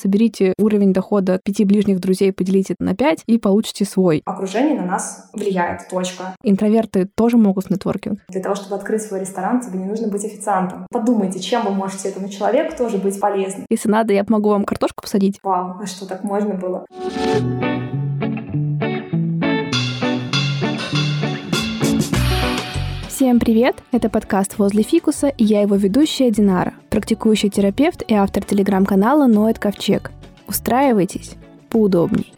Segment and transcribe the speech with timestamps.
[0.00, 4.22] соберите уровень дохода пяти ближних друзей, поделите на пять и получите свой.
[4.24, 6.34] Окружение на нас влияет, точка.
[6.42, 8.20] Интроверты тоже могут в нетворкинг.
[8.28, 10.86] Для того, чтобы открыть свой ресторан, тебе не нужно быть официантом.
[10.90, 13.66] Подумайте, чем вы можете этому человеку тоже быть полезным.
[13.68, 15.38] Если надо, я помогу вам картошку посадить.
[15.42, 16.86] Вау, а что, так можно было?
[23.20, 23.76] Всем привет!
[23.92, 29.58] Это подкаст «Возле фикуса» и я его ведущая Динара, практикующий терапевт и автор телеграм-канала «Ноэт
[29.58, 30.10] Ковчег».
[30.48, 31.34] Устраивайтесь
[31.68, 32.32] поудобней.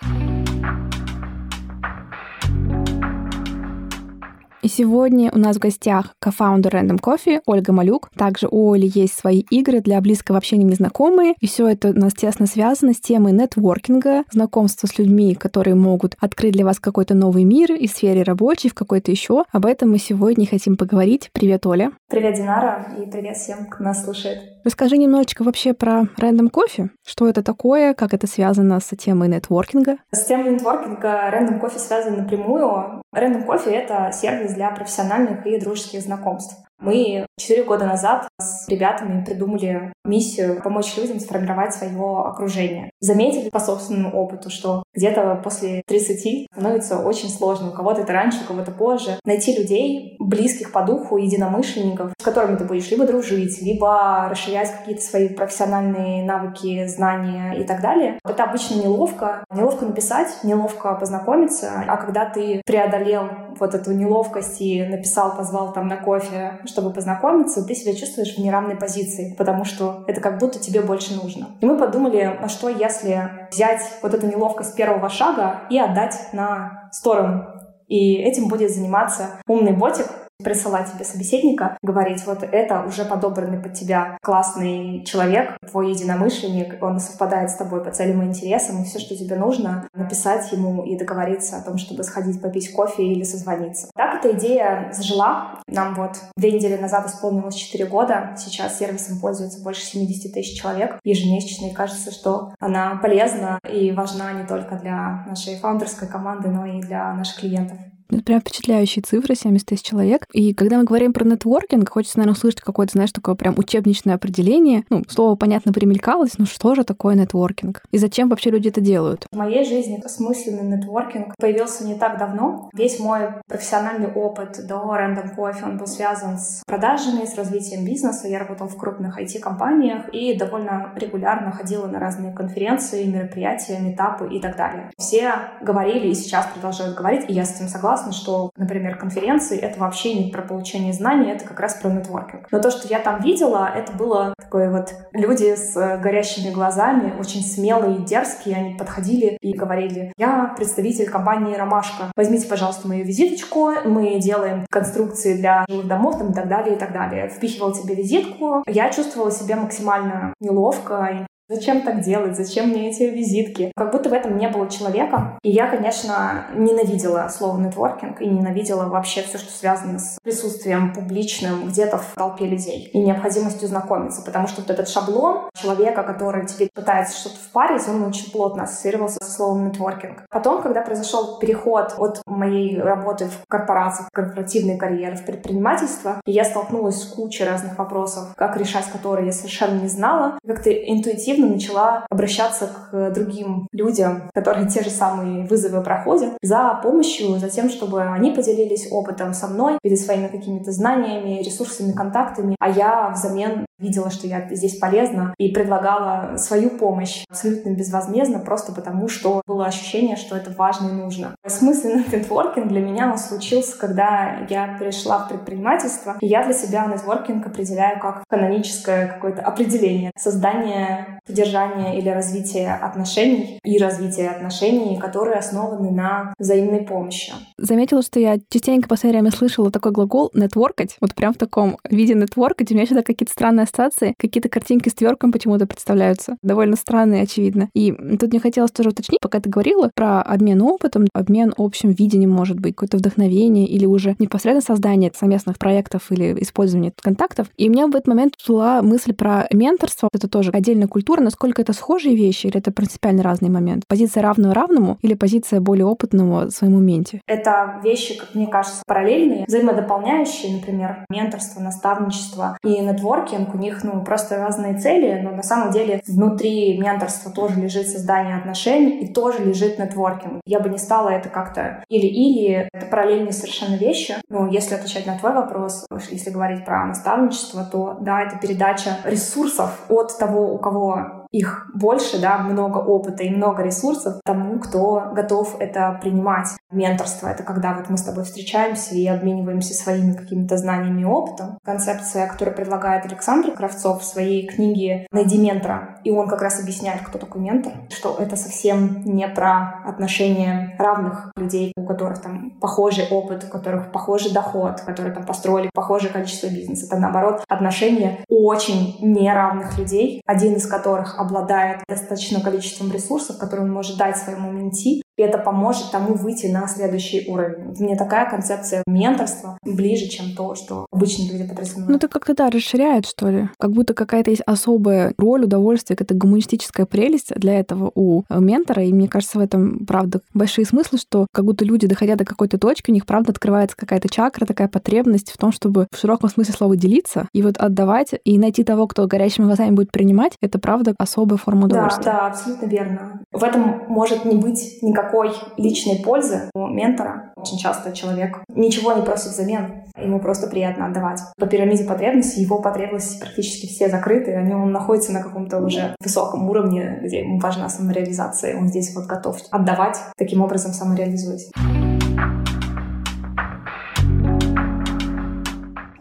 [4.62, 8.10] И сегодня у нас в гостях кофаундер Random Coffee Ольга Малюк.
[8.16, 11.34] Также у Оли есть свои игры для близкого общения незнакомые.
[11.40, 16.14] И все это у нас тесно связано с темой нетворкинга, знакомства с людьми, которые могут
[16.20, 19.42] открыть для вас какой-то новый мир и в сфере рабочей, в какой-то еще.
[19.50, 21.30] Об этом мы сегодня хотим поговорить.
[21.32, 21.90] Привет, Оля.
[22.08, 24.38] Привет, Динара, и привет всем, кто нас слушает.
[24.64, 26.90] Расскажи немножечко вообще про Random Coffee.
[27.04, 29.96] Что это такое, как это связано с темой нетворкинга?
[30.12, 33.02] С темой нетворкинга Random Coffee связан напрямую.
[33.14, 36.56] Random Coffee— это сервис для профессиональных и дружеских знакомств.
[36.82, 42.90] Мы четыре года назад с ребятами придумали миссию помочь людям сформировать свое окружение.
[43.00, 47.68] Заметили по собственному опыту, что где-то после 30 становится очень сложно.
[47.68, 49.20] У кого-то это раньше, у кого-то позже.
[49.24, 55.02] Найти людей, близких по духу, единомышленников, с которыми ты будешь либо дружить, либо расширять какие-то
[55.02, 58.18] свои профессиональные навыки, знания и так далее.
[58.24, 59.44] Это обычно неловко.
[59.54, 61.84] Неловко написать, неловко познакомиться.
[61.86, 63.28] А когда ты преодолел
[63.62, 68.38] вот эту неловкость и написал, позвал там на кофе, чтобы познакомиться, ты себя чувствуешь в
[68.38, 71.56] неравной позиции, потому что это как будто тебе больше нужно.
[71.60, 76.90] И мы подумали, а что если взять вот эту неловкость первого шага и отдать на
[76.90, 77.46] сторону
[77.92, 80.06] и этим будет заниматься умный ботик,
[80.42, 87.00] присылать тебе собеседника, говорить, вот это уже подобранный под тебя классный человек, твой единомышленник, он
[87.00, 90.96] совпадает с тобой по целям и интересам, и все, что тебе нужно, написать ему и
[90.96, 93.90] договориться о том, чтобы сходить попить кофе или созвониться.
[93.94, 95.60] Так эта идея зажила.
[95.66, 98.34] Нам вот две недели назад исполнилось 4 года.
[98.36, 104.32] Сейчас сервисом пользуется больше 70 тысяч человек ежемесячно, и кажется, что она полезна и важна
[104.32, 107.78] не только для нашей фаундерской команды, но и для наших клиентов.
[108.12, 110.26] Это прям впечатляющие цифры, 70 тысяч человек.
[110.32, 114.84] И когда мы говорим про нетворкинг, хочется, наверное, услышать какое-то, знаешь, такое прям учебничное определение.
[114.90, 117.82] Ну, слово, понятно, примелькалось, но что же такое нетворкинг?
[117.90, 119.26] И зачем вообще люди это делают?
[119.32, 122.68] В моей жизни осмысленный нетворкинг появился не так давно.
[122.74, 128.28] Весь мой профессиональный опыт до Random Coffee, он был связан с продажами, с развитием бизнеса.
[128.28, 134.40] Я работала в крупных IT-компаниях и довольно регулярно ходила на разные конференции, мероприятия, метапы и
[134.40, 134.90] так далее.
[134.98, 139.58] Все говорили и сейчас продолжают говорить, и я с этим согласна, согласна, что, например, конференции—
[139.60, 142.46] это вообще не про получение знаний, это как раз про нетворкинг.
[142.50, 147.42] Но то, что я там видела, это было такое вот люди с горящими глазами, очень
[147.42, 153.72] смелые и дерзкие, они подходили и говорили, я представитель компании «Ромашка, возьмите, пожалуйста, мою визиточку,
[153.84, 157.28] мы делаем конструкции для жилых домов там, и так далее, и так далее.
[157.28, 162.34] Впихивал тебе визитку, я чувствовала себя максимально неловко, Зачем так делать?
[162.34, 163.72] Зачем мне эти визитки?
[163.76, 165.38] Как будто в этом не было человека.
[165.42, 171.68] И я, конечно, ненавидела слово нетворкинг и ненавидела вообще все, что связано с присутствием публичным
[171.68, 174.22] где-то в толпе людей и необходимостью знакомиться.
[174.22, 179.18] Потому что вот этот шаблон человека, который тебе пытается что-то впарить, он очень плотно ассоциировался
[179.22, 180.24] со словом нетворкинг.
[180.30, 186.44] Потом, когда произошел переход от моей работы в корпорации, в корпоративной карьеры, в предпринимательство, я
[186.44, 191.54] столкнулась с кучей разных вопросов, как решать которые я совершенно не знала, как-то интуитивно активно
[191.54, 197.68] начала обращаться к другим людям, которые те же самые вызовы проходят, за помощью, за тем,
[197.68, 203.66] чтобы они поделились опытом со мной или своими какими-то знаниями, ресурсами, контактами, а я взамен
[203.82, 207.24] видела, что я здесь полезна и предлагала свою помощь.
[207.28, 211.34] Абсолютно безвозмездно, просто потому что было ощущение, что это важно и нужно.
[211.46, 216.86] Смысленный нетворкинг для меня он случился, когда я перешла в предпринимательство, и я для себя
[216.86, 220.12] нетворкинг определяю как каноническое какое-то определение.
[220.16, 227.32] Создание, поддержание или развитие отношений и развитие отношений, которые основаны на взаимной помощи.
[227.58, 231.76] Заметила, что я частенько в последнее время слышала такой глагол «нетворкать», вот прям в таком
[231.88, 236.36] виде нетворкать, у меня всегда какие-то странные ассоциации, какие-то картинки с тверком почему-то представляются.
[236.42, 237.68] Довольно странные, очевидно.
[237.74, 242.30] И тут мне хотелось тоже уточнить, пока ты говорила про обмен опытом, обмен общим видением,
[242.30, 247.48] может быть, какое-то вдохновение или уже непосредственно создание совместных проектов или использование контактов.
[247.56, 250.08] И у меня в этот момент была мысль про менторство.
[250.12, 253.84] Это тоже отдельная культура, культура, насколько это схожие вещи или это принципиально разный момент?
[253.86, 257.20] Позиция равного равному или позиция более опытного в своем моменте?
[257.26, 263.54] Это вещи, как мне кажется, параллельные, взаимодополняющие, например, менторство, наставничество и нетворкинг.
[263.54, 268.36] У них, ну, просто разные цели, но на самом деле внутри менторства тоже лежит создание
[268.36, 270.40] отношений и тоже лежит нетворкинг.
[270.46, 274.14] Я бы не стала это как-то или-или, это параллельные совершенно вещи.
[274.30, 279.84] Ну, если отвечать на твой вопрос, если говорить про наставничество, то да, это передача ресурсов
[279.90, 281.01] от того, у кого
[281.32, 286.48] их больше, да, много опыта и много ресурсов тому, кто готов это принимать.
[286.70, 291.58] Менторство— это когда вот мы с тобой встречаемся и обмениваемся своими какими-то знаниями и опытом.
[291.64, 296.00] Концепция, которую предлагает Александр Кравцов в своей книге «Найди ментора».
[296.04, 301.32] И он как раз объясняет, кто такой ментор, что это совсем не про отношения равных
[301.36, 306.48] людей, у которых там похожий опыт, у которых похожий доход, которые там построили похожее количество
[306.48, 306.86] бизнеса.
[306.86, 313.72] Это, наоборот, отношения очень неравных людей, один из которых обладает достаточным количеством ресурсов, которые он
[313.72, 317.74] может дать своему менти, и это поможет тому выйти на следующий уровень.
[317.78, 321.90] Мне такая концепция менторства ближе, чем то, что обычные люди подразумевают.
[321.90, 323.48] Ну, это как-то, да, расширяет, что ли.
[323.58, 328.84] Как будто какая-то есть особая роль, удовольствие, какая-то гуманистическая прелесть для этого у ментора.
[328.84, 332.58] И мне кажется, в этом, правда, большие смыслы, что как будто люди, доходя до какой-то
[332.58, 336.54] точки, у них, правда, открывается какая-то чакра, такая потребность в том, чтобы в широком смысле
[336.54, 340.94] слова делиться и вот отдавать, и найти того, кто горящими глазами будет принимать, это, правда,
[340.98, 342.04] особая форма удовольствия.
[342.04, 343.22] Да, да, абсолютно верно.
[343.32, 347.32] В этом может не быть никакого никакой личной пользы у ментора.
[347.36, 351.20] Очень часто человек ничего не просит взамен, ему просто приятно отдавать.
[351.38, 356.48] По пирамиде потребностей его потребности практически все закрыты, они, он находится на каком-то уже высоком
[356.48, 361.50] уровне, где ему важна самореализация, он здесь вот готов отдавать, таким образом самореализуясь.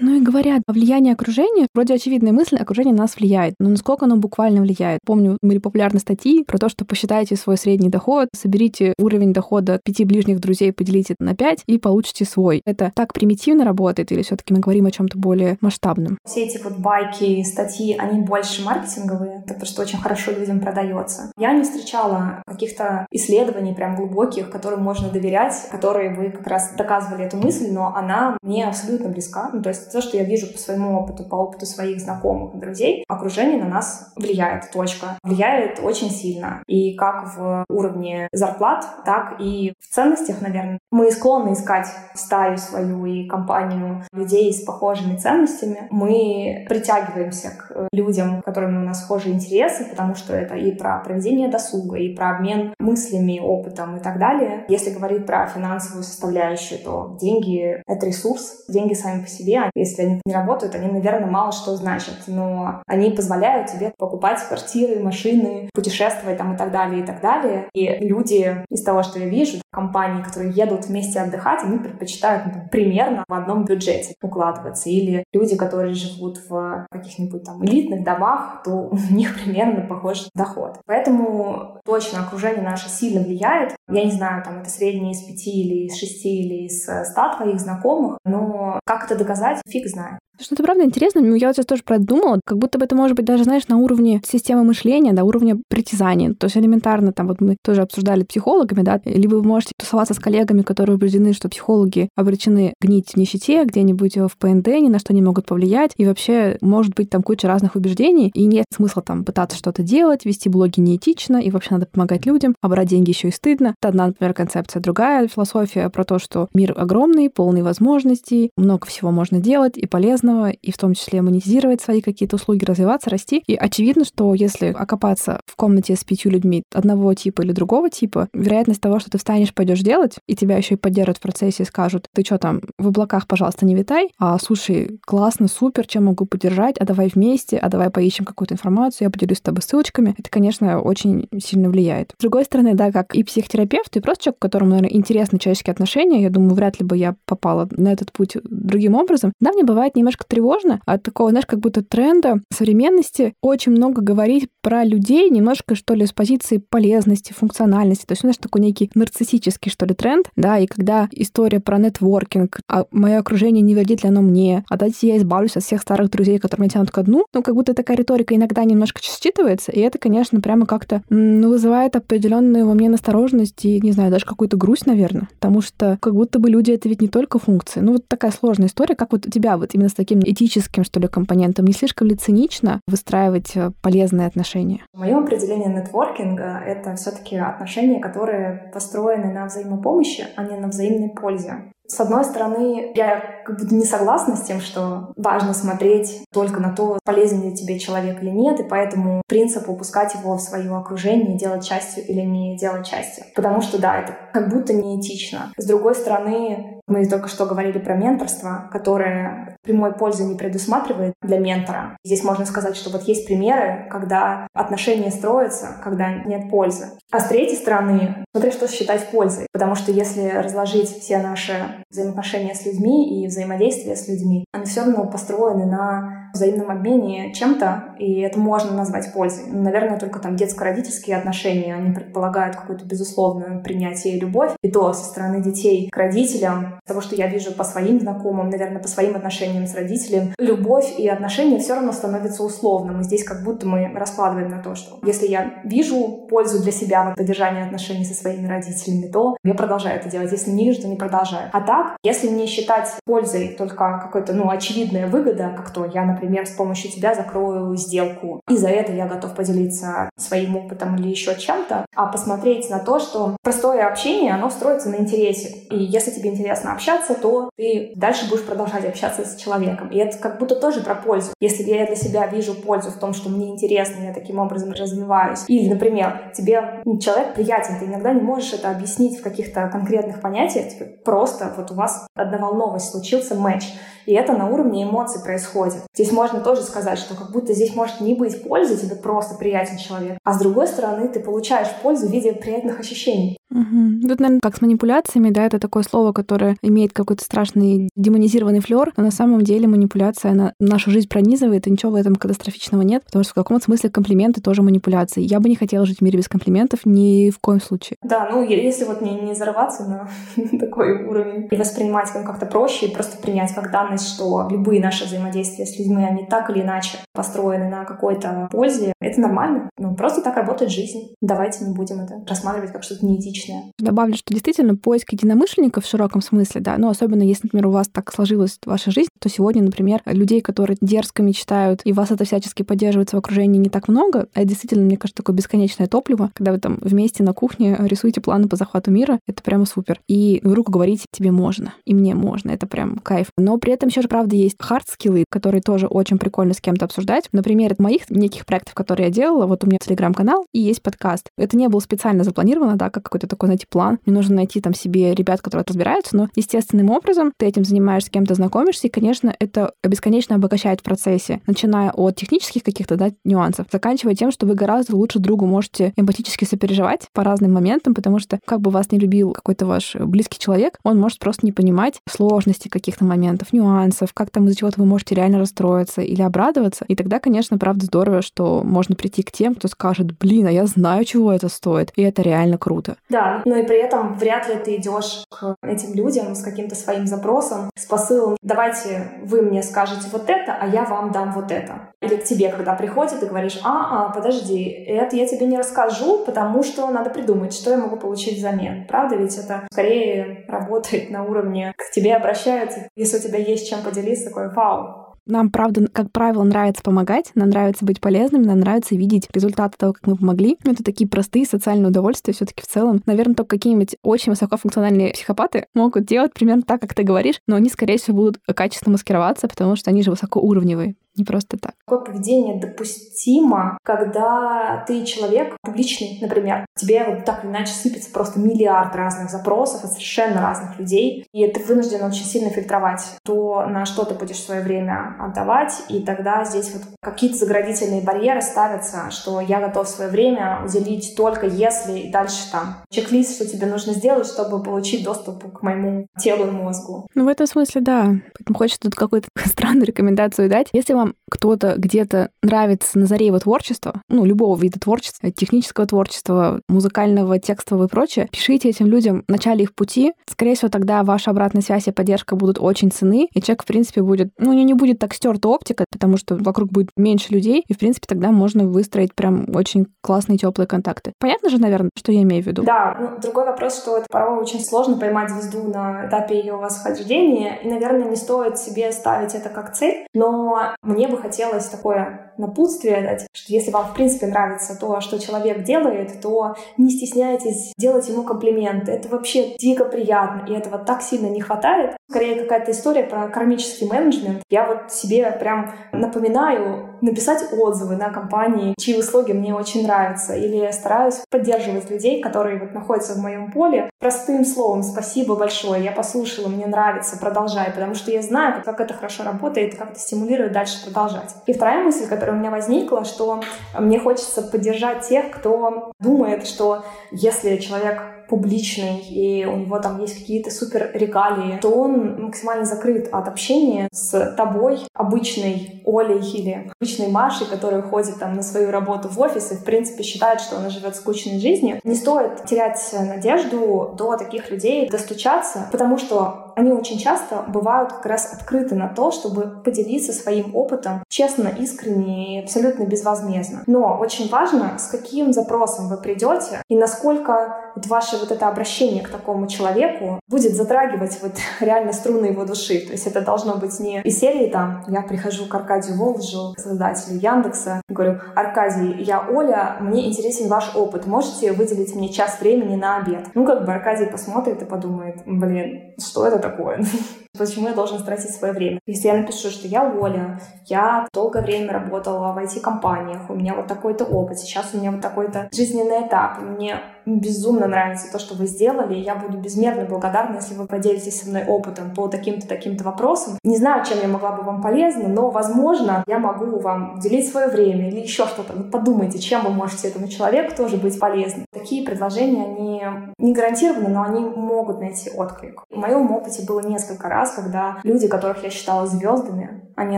[0.04, 1.68] Ну и говорят о влиянии окружения.
[1.76, 3.54] Вроде очевидная мысль, окружение на нас влияет.
[3.60, 5.00] Но насколько оно буквально влияет?
[5.06, 10.04] Помню, были популярны статьи про то, что посчитайте свой средний доход, соберите уровень дохода пяти
[10.04, 12.64] ближних друзей, поделите на пять и получите свой.
[12.66, 16.18] Это так примитивно работает или все таки мы говорим о чем то более масштабном?
[16.26, 21.32] Все эти вот байки, статьи, они больше маркетинговые, потому что очень хорошо людям продается.
[21.38, 27.26] Я не встречала каких-то исследований прям глубоких, которым можно доверять, которые бы как раз доказывали
[27.26, 29.52] эту мысль, но она мне абсолютно близка.
[29.54, 33.04] Ну, то есть что я вижу по своему опыту, по опыту своих знакомых и друзей,
[33.10, 35.18] окружение на нас влияет, точка.
[35.24, 36.64] Влияет очень сильно.
[36.68, 40.80] И как в уровне зарплат, так и в ценностях, наверное.
[40.92, 45.88] Мы склонны искать стаю свою и компанию людей с похожими ценностями.
[45.90, 51.50] Мы притягиваемся к людям, которым у нас схожи интересы, потому что это и про проведение
[51.50, 54.66] досуга, и про обмен мыслями, опытом и так далее.
[54.68, 60.22] Если говорить про финансовую составляющую, то деньги— это ресурс, деньги сами по себе, если они
[60.26, 66.38] не работают, они, наверное, мало что значат, но они позволяют тебе покупать квартиры, машины, путешествовать
[66.38, 67.68] там и так далее, и так далее.
[67.74, 72.68] И люди из того, что я вижу, компании, которые едут вместе отдыхать, они предпочитают ну,
[72.70, 74.90] примерно в одном бюджете укладываться.
[74.90, 80.80] Или люди, которые живут в каких-нибудь там элитных домах, то у них примерно похож доход.
[80.86, 83.76] Поэтому точно окружение наше сильно влияет.
[83.92, 87.60] Я не знаю, там это среднее из пяти или из шести или из ста твоих
[87.60, 90.20] знакомых, но как это доказать, фиг знает.
[90.42, 92.86] Что это правда интересно, ну, я вот сейчас тоже про это думала, как будто бы
[92.86, 96.34] это может быть даже, знаешь, на уровне системы мышления, да, уровня притязаний.
[96.34, 100.20] То есть элементарно, там вот мы тоже обсуждали психологами, да, либо вы можете тусоваться с
[100.20, 105.14] коллегами, которые убеждены, что психологи обречены гнить в нищете, где-нибудь в ПНД, ни на что
[105.14, 109.24] не могут повлиять, и вообще может быть там куча разных убеждений, и нет смысла там
[109.24, 113.28] пытаться что-то делать, вести блоги неэтично, и вообще надо помогать людям, а брать деньги еще
[113.28, 113.76] и стыдно.
[113.80, 114.82] Это одна, например, концепция.
[114.82, 120.31] Другая философия про то, что мир огромный, полный возможностей, много всего можно делать и полезно
[120.32, 123.44] полезного, и в том числе монетизировать свои какие-то услуги, развиваться, расти.
[123.48, 128.30] И очевидно, что если окопаться в комнате с пятью людьми одного типа или другого типа,
[128.34, 131.66] вероятность того, что ты встанешь, пойдешь делать, и тебя еще и поддержат в процессе и
[131.66, 136.26] скажут, ты что там, в облаках, пожалуйста, не витай, а слушай, классно, супер, чем могу
[136.26, 140.16] поддержать, а давай вместе, а давай поищем какую-то информацию, я поделюсь с тобой ссылочками.
[140.18, 142.14] Это, конечно, очень сильно влияет.
[142.18, 146.22] С другой стороны, да, как и психотерапевт, и просто человек, которому, наверное, интересны человеческие отношения,
[146.22, 149.34] я думаю, вряд ли бы я попала на этот путь другим образом.
[149.40, 154.02] Да, мне бывает немножко немножко тревожно от такого, знаешь, как будто тренда современности очень много
[154.02, 158.06] говорить про людей немножко, что ли, с позиции полезности, функциональности.
[158.06, 162.60] То есть, знаешь, такой некий нарциссический, что ли, тренд, да, и когда история про нетворкинг,
[162.68, 166.10] а мое окружение не вредит ли оно мне, а дайте я избавлюсь от всех старых
[166.10, 169.80] друзей, которые меня тянут ко дну, ну, как будто такая риторика иногда немножко считывается, и
[169.80, 174.58] это, конечно, прямо как-то, ну, вызывает определенную во мне настороженность и, не знаю, даже какую-то
[174.58, 177.80] грусть, наверное, потому что как будто бы люди— это ведь не только функции.
[177.80, 181.00] Ну, вот такая сложная история, как вот у тебя вот именно с таким этическим, что
[181.00, 181.66] ли, компонентом?
[181.66, 184.80] Не слишком ли цинично выстраивать э, полезные отношения?
[184.94, 191.10] Мое определение нетворкинга— это все таки отношения, которые построены на взаимопомощи, а не на взаимной
[191.10, 191.72] пользе.
[191.92, 196.74] С одной стороны, я как бы не согласна с тем, что важно смотреть только на
[196.74, 201.38] то, полезен ли тебе человек или нет, и поэтому принцип упускать его в свое окружение,
[201.38, 203.26] делать частью или не делать частью.
[203.36, 205.52] Потому что, да, это как будто неэтично.
[205.58, 211.40] С другой стороны, мы только что говорили про менторство, которое прямой пользы не предусматривает для
[211.40, 211.98] ментора.
[212.06, 216.92] Здесь можно сказать, что вот есть примеры, когда отношения строятся, когда нет пользы.
[217.12, 219.48] А с третьей стороны, смотри, что считать пользой.
[219.52, 224.82] Потому что если разложить все наши взаимоотношения с людьми и взаимодействие с людьми, они все
[224.82, 229.46] равно построены на взаимном обмене чем-то, и это можно назвать пользой.
[229.48, 234.52] Ну, наверное, только там детско-родительские отношения, они предполагают какое-то безусловное принятие и любовь.
[234.62, 238.82] И то со стороны детей к родителям, того, что я вижу по своим знакомым, наверное,
[238.82, 243.02] по своим отношениям с родителем, любовь и отношения все равно становятся условным.
[243.02, 247.12] И здесь как будто мы раскладываем на то, что если я вижу пользу для себя
[247.12, 250.32] в поддержании отношений со своими родителями, то я продолжаю это делать.
[250.32, 251.50] Если не вижу, то не продолжаю.
[251.52, 256.46] А так, если не считать пользой только какой-то, ну, очевидная выгода, как то я, например,
[256.46, 261.34] с помощью тебя закрою сделку, и за это я готов поделиться своим опытом или еще
[261.34, 265.48] чем-то, а посмотреть на то, что простое общение, оно строится на интересе.
[265.70, 269.88] И если тебе интересно общаться, то ты дальше будешь продолжать общаться с человеком.
[269.88, 271.32] И это как будто тоже про пользу.
[271.40, 275.46] Если я для себя вижу пользу в том, что мне интересно, я таким образом развиваюсь.
[275.48, 280.68] Или, например, тебе человек приятен, ты иногда не можешь это объяснить в каких-то конкретных понятиях,
[280.68, 283.66] тебе просто вот у вас одноволновость случился матч.
[284.06, 285.84] И это на уровне эмоций происходит.
[285.94, 289.78] Здесь можно тоже сказать, что как будто здесь может не быть пользы, тебе просто приятен
[289.78, 290.18] человек.
[290.24, 293.38] А с другой стороны, ты получаешь пользу в виде приятных ощущений.
[293.52, 294.08] Угу.
[294.08, 298.94] Тут, наверное, как с манипуляциями, да, это такое слово, которое имеет какой-то страшный демонизированный флер,
[298.96, 303.04] но на самом деле манипуляция, она нашу жизнь пронизывает, и ничего в этом катастрофического нет,
[303.04, 305.22] потому что в каком-то смысле комплименты тоже манипуляции.
[305.22, 307.98] Я бы не хотела жить в мире без комплиментов ни в коем случае.
[308.02, 310.10] Да, ну если вот не, не зарываться на
[310.60, 315.66] такой уровень и воспринимать как-то проще, и просто принять как данность, что любые наши взаимодействия
[315.66, 319.70] с людьми, они так или иначе построены на какой-то пользе, это нормально.
[319.78, 321.14] Ну, просто так работает жизнь.
[321.22, 323.64] Давайте не будем это рассматривать как что-то неэтичное.
[323.80, 327.88] Добавлю, что действительно поиск единомышленников в широком смысле, да, ну, особенно если, например, у вас
[327.88, 332.64] так сложилась ваша жизнь, то сегодня, например, людей, которые дерзко мечтают, и вас это всячески
[332.64, 336.60] поддерживается в окружении не так много, это действительно, мне кажется, такое бесконечное топливо, когда вы
[336.60, 340.00] там вместе на кухне рисуете планы по захвату мира, это прямо супер.
[340.08, 343.28] И вы руку говорите, тебе можно, и мне можно, это прям кайф.
[343.38, 347.30] Но при этом еще же, правда, есть хард-скиллы, которые тоже очень прикольно с кем-то обсуждать.
[347.32, 351.28] Например, от моих неких проектов, которые я делала, вот у меня телеграм-канал и есть подкаст.
[351.38, 354.00] Это не было специально запланировано, да, как какой-то такой, знаете, план.
[354.06, 358.10] Мне нужно найти там себе ребят, которые разбираются, но естественным образом ты этим занимаешься, с
[358.10, 363.68] кем-то знакомишься, и, конечно, это бесконечно обогащает в процессе, начиная от технических каких-то да, нюансов,
[363.72, 368.40] заканчивая тем, что вы гораздо лучше другу можете эмпатически сопереживать по разным моментам, потому что
[368.46, 372.68] как бы вас не любил какой-то ваш близкий человек, он может просто не понимать сложности
[372.68, 373.71] каких-то моментов, нюансов,
[374.14, 376.86] как там из-за чего-то вы можете реально расстроиться или обрадоваться.
[376.88, 380.66] И тогда, конечно, правда здорово, что можно прийти к тем, кто скажет, блин, а я
[380.66, 381.92] знаю, чего это стоит.
[381.96, 382.96] И это реально круто.
[383.10, 387.08] Да, но и при этом вряд ли ты идешь к этим людям с каким-то своим
[387.08, 391.94] запросом, с посылом «давайте вы мне скажете вот это, а я вам дам вот это».
[392.02, 396.24] Или к тебе, когда приходит, ты говоришь «а, а, подожди, это я тебе не расскажу,
[396.26, 398.86] потому что надо придумать, что я могу получить взамен».
[398.88, 399.16] Правда?
[399.16, 402.90] Ведь это скорее работает на уровне «к тебе обращаются».
[402.96, 407.50] Если у тебя есть чем поделиться, такой «вау, нам, правда, как правило, нравится помогать, нам
[407.50, 410.58] нравится быть полезными, нам нравится видеть результаты того, как мы помогли.
[410.66, 413.02] Это такие простые социальные удовольствия все таки в целом.
[413.06, 417.70] Наверное, только какие-нибудь очень высокофункциональные психопаты могут делать примерно так, как ты говоришь, но они,
[417.70, 421.74] скорее всего, будут качественно маскироваться, потому что они же высокоуровневые не просто так.
[421.86, 428.40] Какое поведение допустимо, когда ты человек публичный, например, тебе вот так или иначе сыпется просто
[428.40, 433.86] миллиард разных запросов от совершенно разных людей, и ты вынужден очень сильно фильтровать то, на
[433.86, 439.42] что ты будешь свое время отдавать, и тогда здесь вот какие-то заградительные барьеры ставятся, что
[439.42, 444.28] я готов свое время уделить только если и дальше там чек-лист, что тебе нужно сделать,
[444.28, 447.08] чтобы получить доступ к моему телу и мозгу.
[447.16, 448.06] Ну, в этом смысле, да.
[448.38, 450.70] Поэтому хочется тут какую-то странную рекомендацию дать.
[450.74, 456.62] Если вам кто-то где-то нравится на заре его творчества, ну, любого вида творчества, технического творчества,
[456.68, 460.14] музыкального, текстового и прочее, пишите этим людям в начале их пути.
[460.30, 464.02] Скорее всего, тогда ваша обратная связь и поддержка будут очень цены, и человек, в принципе,
[464.02, 467.64] будет, ну, у него не будет так стерта оптика, потому что вокруг будет меньше людей,
[467.68, 471.14] и, в принципе, тогда можно выстроить прям очень классные теплые контакты.
[471.20, 472.64] Понятно же, наверное, что я имею в виду?
[472.64, 477.58] Да, ну, другой вопрос, что это порой очень сложно поймать звезду на этапе ее восхождения,
[477.64, 483.02] и, наверное, не стоит себе ставить это как цель, но мне бы хотелось такое напутствие
[483.02, 488.08] дать, что если вам, в принципе, нравится то, что человек делает, то не стесняйтесь делать
[488.10, 488.92] ему комплименты.
[488.92, 491.96] Это вообще дико приятно, и этого так сильно не хватает.
[492.10, 494.44] Скорее, какая-то история про кармический менеджмент.
[494.50, 500.70] Я вот себе прям напоминаю написать отзывы на компании, чьи услуги мне очень нравятся, или
[500.72, 506.48] стараюсь поддерживать людей, которые вот находятся в моем поле, простым словом «спасибо большое, я послушала,
[506.48, 510.84] мне нравится, продолжай», потому что я знаю, как это хорошо работает, как это стимулирует дальше
[510.84, 511.34] продолжать.
[511.48, 513.42] И вторая мысль, которая у меня возникла, что
[513.78, 520.18] мне хочется поддержать тех, кто думает, что если человек публичный, и у него там есть
[520.18, 527.10] какие-то супер регалии, то он максимально закрыт от общения с тобой, обычной Олей или обычной
[527.10, 530.70] Машей, которая ходит там на свою работу в офис и, в принципе, считает, что она
[530.70, 531.82] живет скучной жизнью.
[531.84, 538.06] Не стоит терять надежду до таких людей достучаться, потому что они очень часто бывают как
[538.06, 543.64] раз открыты на то, чтобы поделиться своим опытом честно, искренне и абсолютно безвозмездно.
[543.68, 549.04] Но очень важно, с каким запросом вы придете и насколько вот ваше вот это обращение
[549.04, 552.80] к такому человеку будет затрагивать вот реально струны его души.
[552.86, 557.18] То есть это должно быть не из серии там «Я прихожу к Аркадию Волжу, создателю
[557.18, 562.98] Яндекса, говорю, Аркадий, я Оля, мне интересен ваш опыт, можете выделить мне час времени на
[562.98, 566.84] обед?» Ну, как бы Аркадий посмотрит и подумает, блин, что это такое?
[567.38, 568.80] Почему я должен тратить свое время?
[568.86, 573.68] Если я напишу, что я Оля, я долгое время работала в IT-компаниях, у меня вот
[573.68, 578.48] такой-то опыт, сейчас у меня вот такой-то жизненный этап, мне безумно нравится то, что вы
[578.48, 582.84] сделали, и я буду безмерно благодарна, если вы поделитесь со мной опытом по таким-то, таким-то
[582.84, 583.38] вопросам.
[583.44, 587.48] Не знаю, чем я могла бы вам полезна, но, возможно, я могу вам уделить свое
[587.48, 588.54] время или еще что-то.
[588.54, 591.46] Вот подумайте, чем вы можете этому человеку тоже быть полезным.
[591.52, 592.84] Такие предложения, они
[593.18, 595.64] не гарантированы, но они могут найти отклик.
[595.70, 599.98] В моем опыте было несколько раз, когда люди, которых я считала звездами, они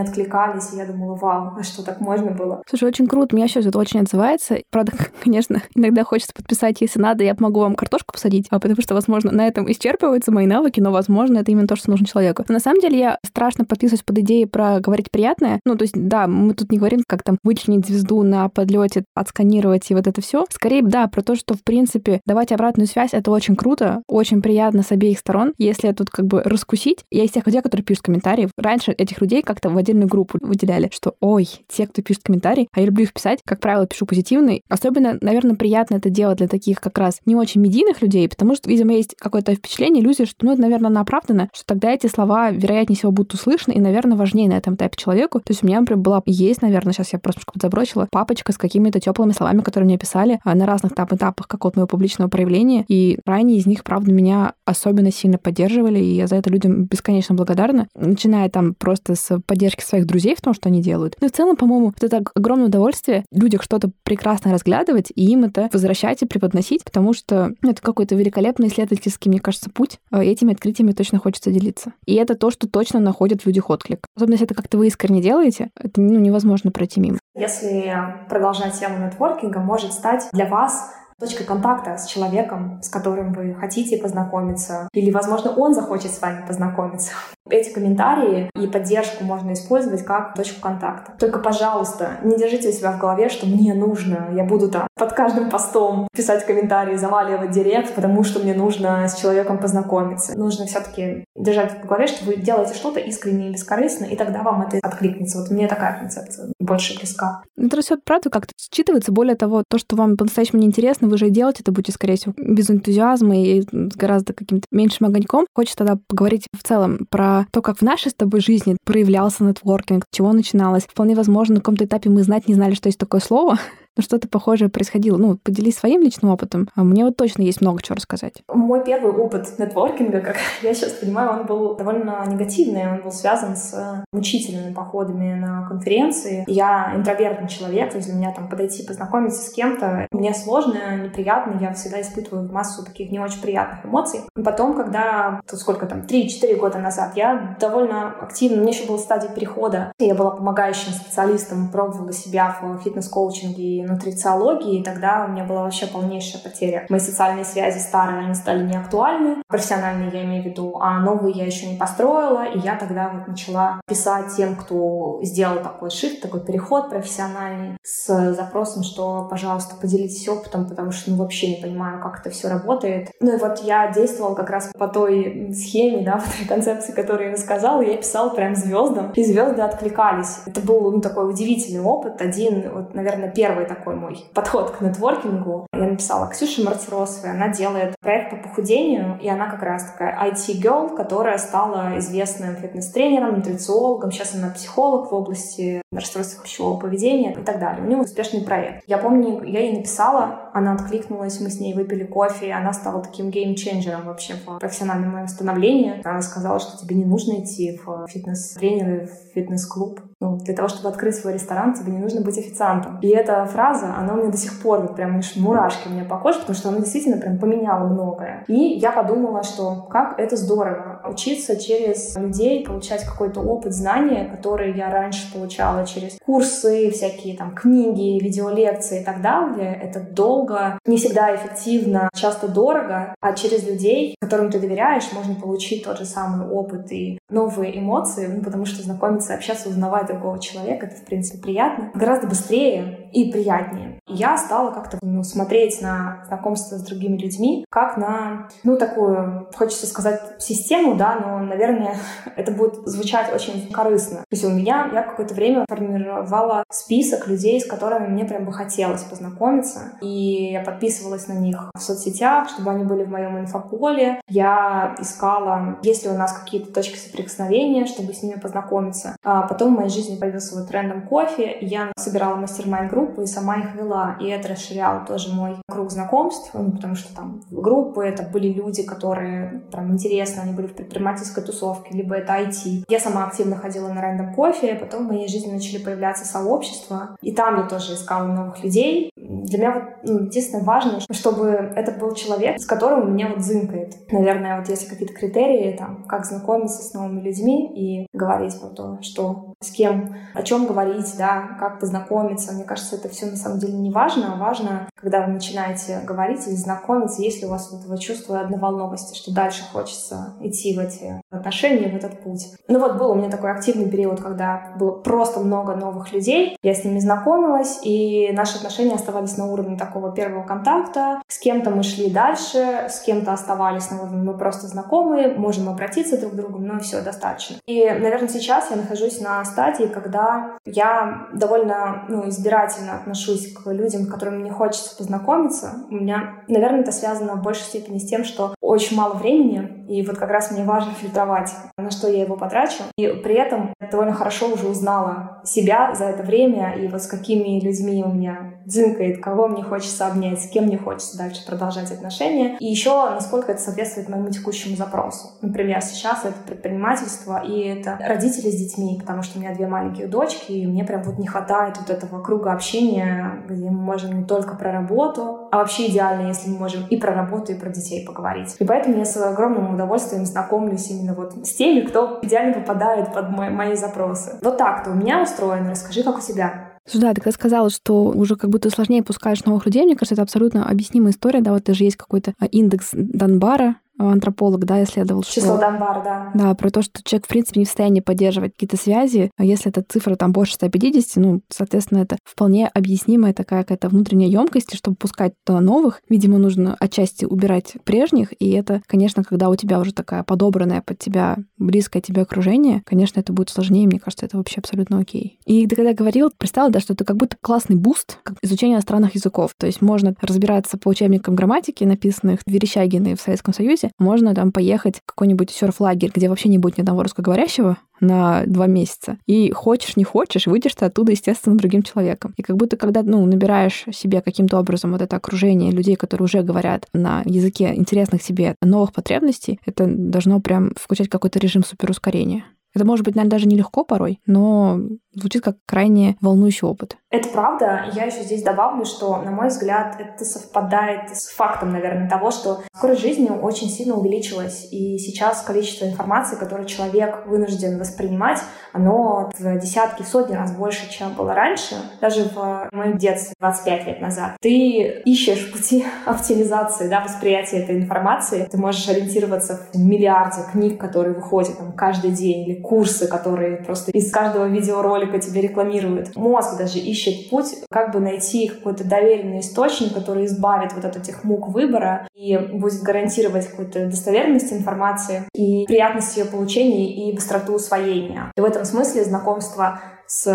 [0.00, 2.62] откликались, и я думала, вау, а что так можно было?
[2.68, 4.58] Слушай, очень круто, меня сейчас это очень отзывается.
[4.70, 8.94] Правда, конечно, иногда хочется подписать, если надо, я помогу вам картошку посадить, а потому что,
[8.94, 12.44] возможно, на этом исчерпываются мои навыки, но, возможно, это именно то, что нужно человеку.
[12.48, 15.60] Но на самом деле я страшно подписываюсь под идеей про говорить приятное.
[15.64, 19.90] Ну, то есть, да, мы тут не говорим, как там вычленить звезду на подлете, отсканировать
[19.90, 20.44] и вот это все.
[20.50, 24.82] Скорее, да, про то, что, в принципе, давать обратную связь, это очень круто, очень приятно
[24.82, 25.52] с обеих сторон.
[25.58, 29.42] Если тут как бы раскусить, я из тех людей, которые пишут комментарии, раньше этих людей
[29.42, 33.12] как-то в отдельную группу выделяли, что, ой, те, кто пишет комментарий, а я люблю их
[33.12, 34.62] писать, как правило, пишу позитивный.
[34.68, 38.68] Особенно, наверное, приятно это делать для таких как раз не очень медийных людей, потому что,
[38.68, 41.04] видимо, есть какое-то впечатление, иллюзия, что, ну, это, наверное, она
[41.52, 45.40] что тогда эти слова, вероятнее всего, будут услышаны и, наверное, важнее на этом этапе человеку.
[45.40, 49.00] То есть у меня, например, была, есть, наверное, сейчас я просто забросила, папочка с какими-то
[49.00, 53.18] теплыми словами, которые мне писали а, на разных там этапах какого-то моего публичного проявления, и
[53.24, 57.86] ранее из них, правда, меня особенно сильно поддерживали, и я за это людям бесконечно благодарна,
[57.94, 61.16] начиная там просто с поддержки своих друзей в том, что они делают.
[61.20, 66.22] Ну в целом, по-моему, это огромное удовольствие людях что-то прекрасно разглядывать и им это возвращать
[66.22, 69.98] и преподносить, потому что ну, это какой-то великолепный исследовательский, мне кажется, путь.
[70.10, 71.92] А этими открытиями точно хочется делиться.
[72.06, 74.06] И это то, что точно находит в людях отклик.
[74.16, 77.18] Особенно если это как-то вы искренне делаете, это ну, невозможно пройти мимо.
[77.34, 77.94] Если
[78.30, 80.90] продолжать тему нетворкинга, может стать для вас
[81.24, 86.46] точка контакта с человеком, с которым вы хотите познакомиться, или, возможно, он захочет с вами
[86.46, 87.12] познакомиться.
[87.50, 91.12] Эти комментарии и поддержку можно использовать как точку контакта.
[91.18, 95.12] Только, пожалуйста, не держите у себя в голове, что мне нужно, я буду там под
[95.12, 100.38] каждым постом писать комментарии, заваливать директ, потому что мне нужно с человеком познакомиться.
[100.38, 104.62] Нужно все-таки держать в голове, что вы делаете что-то искренне и бескорыстно, и тогда вам
[104.62, 105.38] это откликнется.
[105.38, 107.42] Вот мне такая концепция больше близка.
[107.58, 109.10] Это все правда как-то считывается.
[109.10, 112.70] Более того, то, что вам по-настоящему неинтересно, вы же делать это будете, скорее всего, без
[112.70, 115.46] энтузиазма и с гораздо каким-то меньшим огоньком.
[115.54, 120.04] Хочется тогда поговорить в целом про то, как в нашей с тобой жизни проявлялся нетворкинг,
[120.10, 120.84] чего начиналось.
[120.84, 123.58] Вполне возможно, на каком-то этапе мы знать не знали, что есть такое слово,
[123.96, 125.16] но что-то похожее происходило.
[125.16, 126.68] Ну, поделись своим личным опытом.
[126.74, 128.42] А мне вот точно есть много чего рассказать.
[128.48, 132.90] Мой первый опыт нетворкинга, как я сейчас понимаю, он был довольно негативный.
[132.90, 136.44] Он был связан с мучительными походами на конференции.
[136.46, 141.58] Я интровертный человек, то есть для меня там подойти, познакомиться с кем-то, мне сложно, неприятно,
[141.60, 144.20] я всегда испытываю массу таких не очень приятных эмоций.
[144.44, 149.30] Потом, когда, то сколько там, 3-4 года назад, я довольно активно, мне еще была стадия
[149.30, 155.62] перехода, я была помогающим специалистом, пробовала себя в фитнес-коучинге нутрициологии, и тогда у меня была
[155.62, 156.86] вообще полнейшая потеря.
[156.88, 161.46] Мои социальные связи старые, они стали неактуальны, профессиональные я имею в виду, а новые я
[161.46, 166.44] еще не построила, и я тогда вот начала писать тем, кто сделал такой шифт, такой
[166.44, 172.20] переход профессиональный, с запросом, что, пожалуйста, поделитесь опытом, потому что, ну, вообще не понимаю, как
[172.20, 173.10] это все работает.
[173.20, 177.28] Ну и вот я действовала как раз по той схеме, да, по той концепции, которую
[177.28, 180.40] я рассказала, я писала прям звездам, и звезды откликались.
[180.46, 185.66] Это был, ну, такой удивительный опыт, один, вот, наверное, первый такой мой подход к нетворкингу.
[185.72, 190.96] Я написала Ксюше Мартиросовой, она делает проект по похудению, и она как раз такая IT-girl,
[190.96, 197.58] которая стала известным фитнес-тренером, нутрициологом, сейчас она психолог в области расстройств пищевого поведения и так
[197.58, 197.84] далее.
[197.84, 198.82] У нее успешный проект.
[198.86, 203.02] Я помню, я ей написала, она откликнулась, мы с ней выпили кофе, и она стала
[203.02, 206.00] таким геймченджером вообще в профессиональном моем становлении.
[206.04, 210.00] Она сказала, что тебе не нужно идти в фитнес-тренеры, в фитнес-клуб.
[210.20, 212.98] Ну, для того, чтобы открыть свой ресторан, тебе не нужно быть официантом.
[213.00, 216.18] И эта фраза, она у меня до сих пор вот прям мурашки у меня по
[216.18, 218.44] коже, потому что она действительно прям поменяла многое.
[218.48, 224.74] И я подумала, что как это здорово учиться через людей, получать какой-то опыт, знания, которые
[224.76, 229.78] я раньше получала через курсы, всякие там книги, видеолекции и так далее.
[229.82, 235.84] Это долго, не всегда эффективно, часто дорого, а через людей, которым ты доверяешь, можно получить
[235.84, 240.86] тот же самый опыт и новые эмоции, ну, потому что знакомиться, общаться, узнавать другого человека,
[240.86, 241.90] это, в принципе, приятно.
[241.94, 243.98] Гораздо быстрее и приятнее.
[244.06, 249.86] Я стала как-то ну, смотреть на знакомство с другими людьми, как на, ну, такую, хочется
[249.86, 251.96] сказать, систему, да, но, наверное,
[252.36, 254.18] это будет звучать очень корыстно.
[254.18, 258.52] То есть у меня, я какое-то время формировала список людей, с которыми мне прям бы
[258.52, 264.20] хотелось познакомиться, и я подписывалась на них в соцсетях, чтобы они были в моем инфополе.
[264.28, 269.16] Я искала, есть ли у нас какие-то точки соприкосновения, чтобы с ними познакомиться.
[269.24, 273.26] А потом в моей жизни появился вот трендом кофе, и я собирала мастер-майн группы и
[273.26, 278.04] сама их вела, и это расширяло тоже мой круг знакомств, ну, потому что там группы
[278.04, 282.84] это были люди, которые прям интересно, они были в предпринимательской тусовке, либо это IT.
[282.88, 287.32] Я сама активно ходила на рандом кофе, потом в моей жизни начали появляться сообщества, и
[287.32, 289.10] там я тоже искала новых людей.
[289.16, 293.40] Для меня вот ну, единственное важно, чтобы это был человек, с которым у меня вот
[293.40, 293.94] зынкает.
[294.10, 298.98] Наверное, вот есть какие-то критерии, там, как знакомиться с новыми людьми и говорить про то,
[299.00, 302.52] что с кем, о чем говорить, да, как познакомиться.
[302.52, 306.46] Мне кажется, это все на самом деле не важно, а важно, когда вы начинаете говорить
[306.46, 311.20] или знакомиться, если у вас вот этого чувства одноволновости, что дальше хочется идти в эти
[311.30, 312.46] отношения, в этот путь.
[312.68, 316.74] Ну вот был у меня такой активный период, когда было просто много новых людей, я
[316.74, 321.20] с ними знакомилась, и наши отношения оставались на уровне такого первого контакта.
[321.28, 326.18] С кем-то мы шли дальше, с кем-то оставались на уровне мы просто знакомые, можем обратиться
[326.18, 327.56] друг к другу, но все, достаточно.
[327.66, 334.02] И, наверное, сейчас я нахожусь на стадии, когда я довольно ну, избирательно отношусь к людям,
[334.02, 335.84] с которыми мне хочется познакомиться.
[335.90, 340.02] У меня, наверное, это связано в большей степени с тем, что очень мало времени, и
[340.02, 342.82] вот как раз мне важно фильтровать, на что я его потрачу.
[342.96, 347.60] И при этом довольно хорошо уже узнала себя за это время, и вот с какими
[347.60, 352.56] людьми у меня дзынкает, кого мне хочется обнять, с кем мне хочется дальше продолжать отношения.
[352.58, 355.28] И еще, насколько это соответствует моему текущему запросу.
[355.42, 360.06] Например, сейчас это предпринимательство, и это родители с детьми, потому что у меня две маленькие
[360.06, 364.24] дочки, и мне прям вот не хватает вот этого круга общения, где мы можем не
[364.24, 368.04] только про работу, а вообще идеально, если мы можем и про работу, и про детей
[368.04, 368.56] поговорить.
[368.58, 373.30] И поэтому я с огромным удовольствием знакомлюсь именно вот с теми, кто идеально попадает под
[373.30, 374.38] мои, мои запросы.
[374.42, 375.70] Вот так-то у меня устроено.
[375.70, 376.73] Расскажи, как у тебя.
[376.86, 380.22] Слушай, ты когда сказала, что уже как будто сложнее пускаешь новых людей, мне кажется, это
[380.22, 385.34] абсолютно объяснимая история, да, вот даже есть какой-то а, индекс Данбара, антрополог, да, исследовал, что...
[385.34, 386.30] Число Данбар, да.
[386.34, 389.30] Да, про то, что человек, в принципе, не в состоянии поддерживать какие-то связи.
[389.36, 394.28] А если эта цифра там больше 150, ну, соответственно, это вполне объяснимая такая какая-то внутренняя
[394.28, 396.02] емкость, чтобы пускать туда новых.
[396.08, 400.98] Видимо, нужно отчасти убирать прежних, и это, конечно, когда у тебя уже такая подобранная под
[400.98, 405.38] тебя, близкое тебе окружение, конечно, это будет сложнее, мне кажется, это вообще абсолютно окей.
[405.44, 409.52] И когда говорил, представила, да, что это как будто классный boost как изучение иностранных языков.
[409.56, 414.34] То есть можно разбираться по учебникам грамматики, написанных в Верещагине в Советском Союзе, процессе, можно
[414.34, 419.18] там поехать в какой-нибудь серф-лагерь, где вообще не будет ни одного русскоговорящего, на два месяца.
[419.26, 422.34] И хочешь, не хочешь, выйдешь ты оттуда, естественно, другим человеком.
[422.36, 426.42] И как будто, когда, ну, набираешь себе каким-то образом вот это окружение людей, которые уже
[426.42, 432.44] говорят на языке интересных себе новых потребностей, это должно прям включать какой-то режим суперускорения.
[432.74, 434.80] Это может быть, наверное, даже нелегко порой, но
[435.14, 436.96] звучит как крайне волнующий опыт.
[437.14, 437.84] Это правда.
[437.94, 442.62] Я еще здесь добавлю, что, на мой взгляд, это совпадает с фактом, наверное, того, что
[442.74, 444.66] скорость жизни очень сильно увеличилась.
[444.72, 448.40] И сейчас количество информации, которое человек вынужден воспринимать,
[448.72, 451.76] оно в десятки, сотни раз больше, чем было раньше.
[452.00, 454.36] Даже в моем детстве, 25 лет назад.
[454.40, 458.48] Ты ищешь пути оптимизации да, восприятия этой информации.
[458.50, 463.92] Ты можешь ориентироваться в миллиарде книг, которые выходят там, каждый день, или курсы, которые просто
[463.92, 466.16] из каждого видеоролика тебе рекламируют.
[466.16, 471.24] Мозг даже ищет путь, как бы найти какой-то доверенный источник, который избавит вот от этих
[471.24, 478.32] мук выбора и будет гарантировать какую-то достоверность информации и приятность ее получения и быстроту усвоения.
[478.36, 480.30] И в этом смысле знакомство с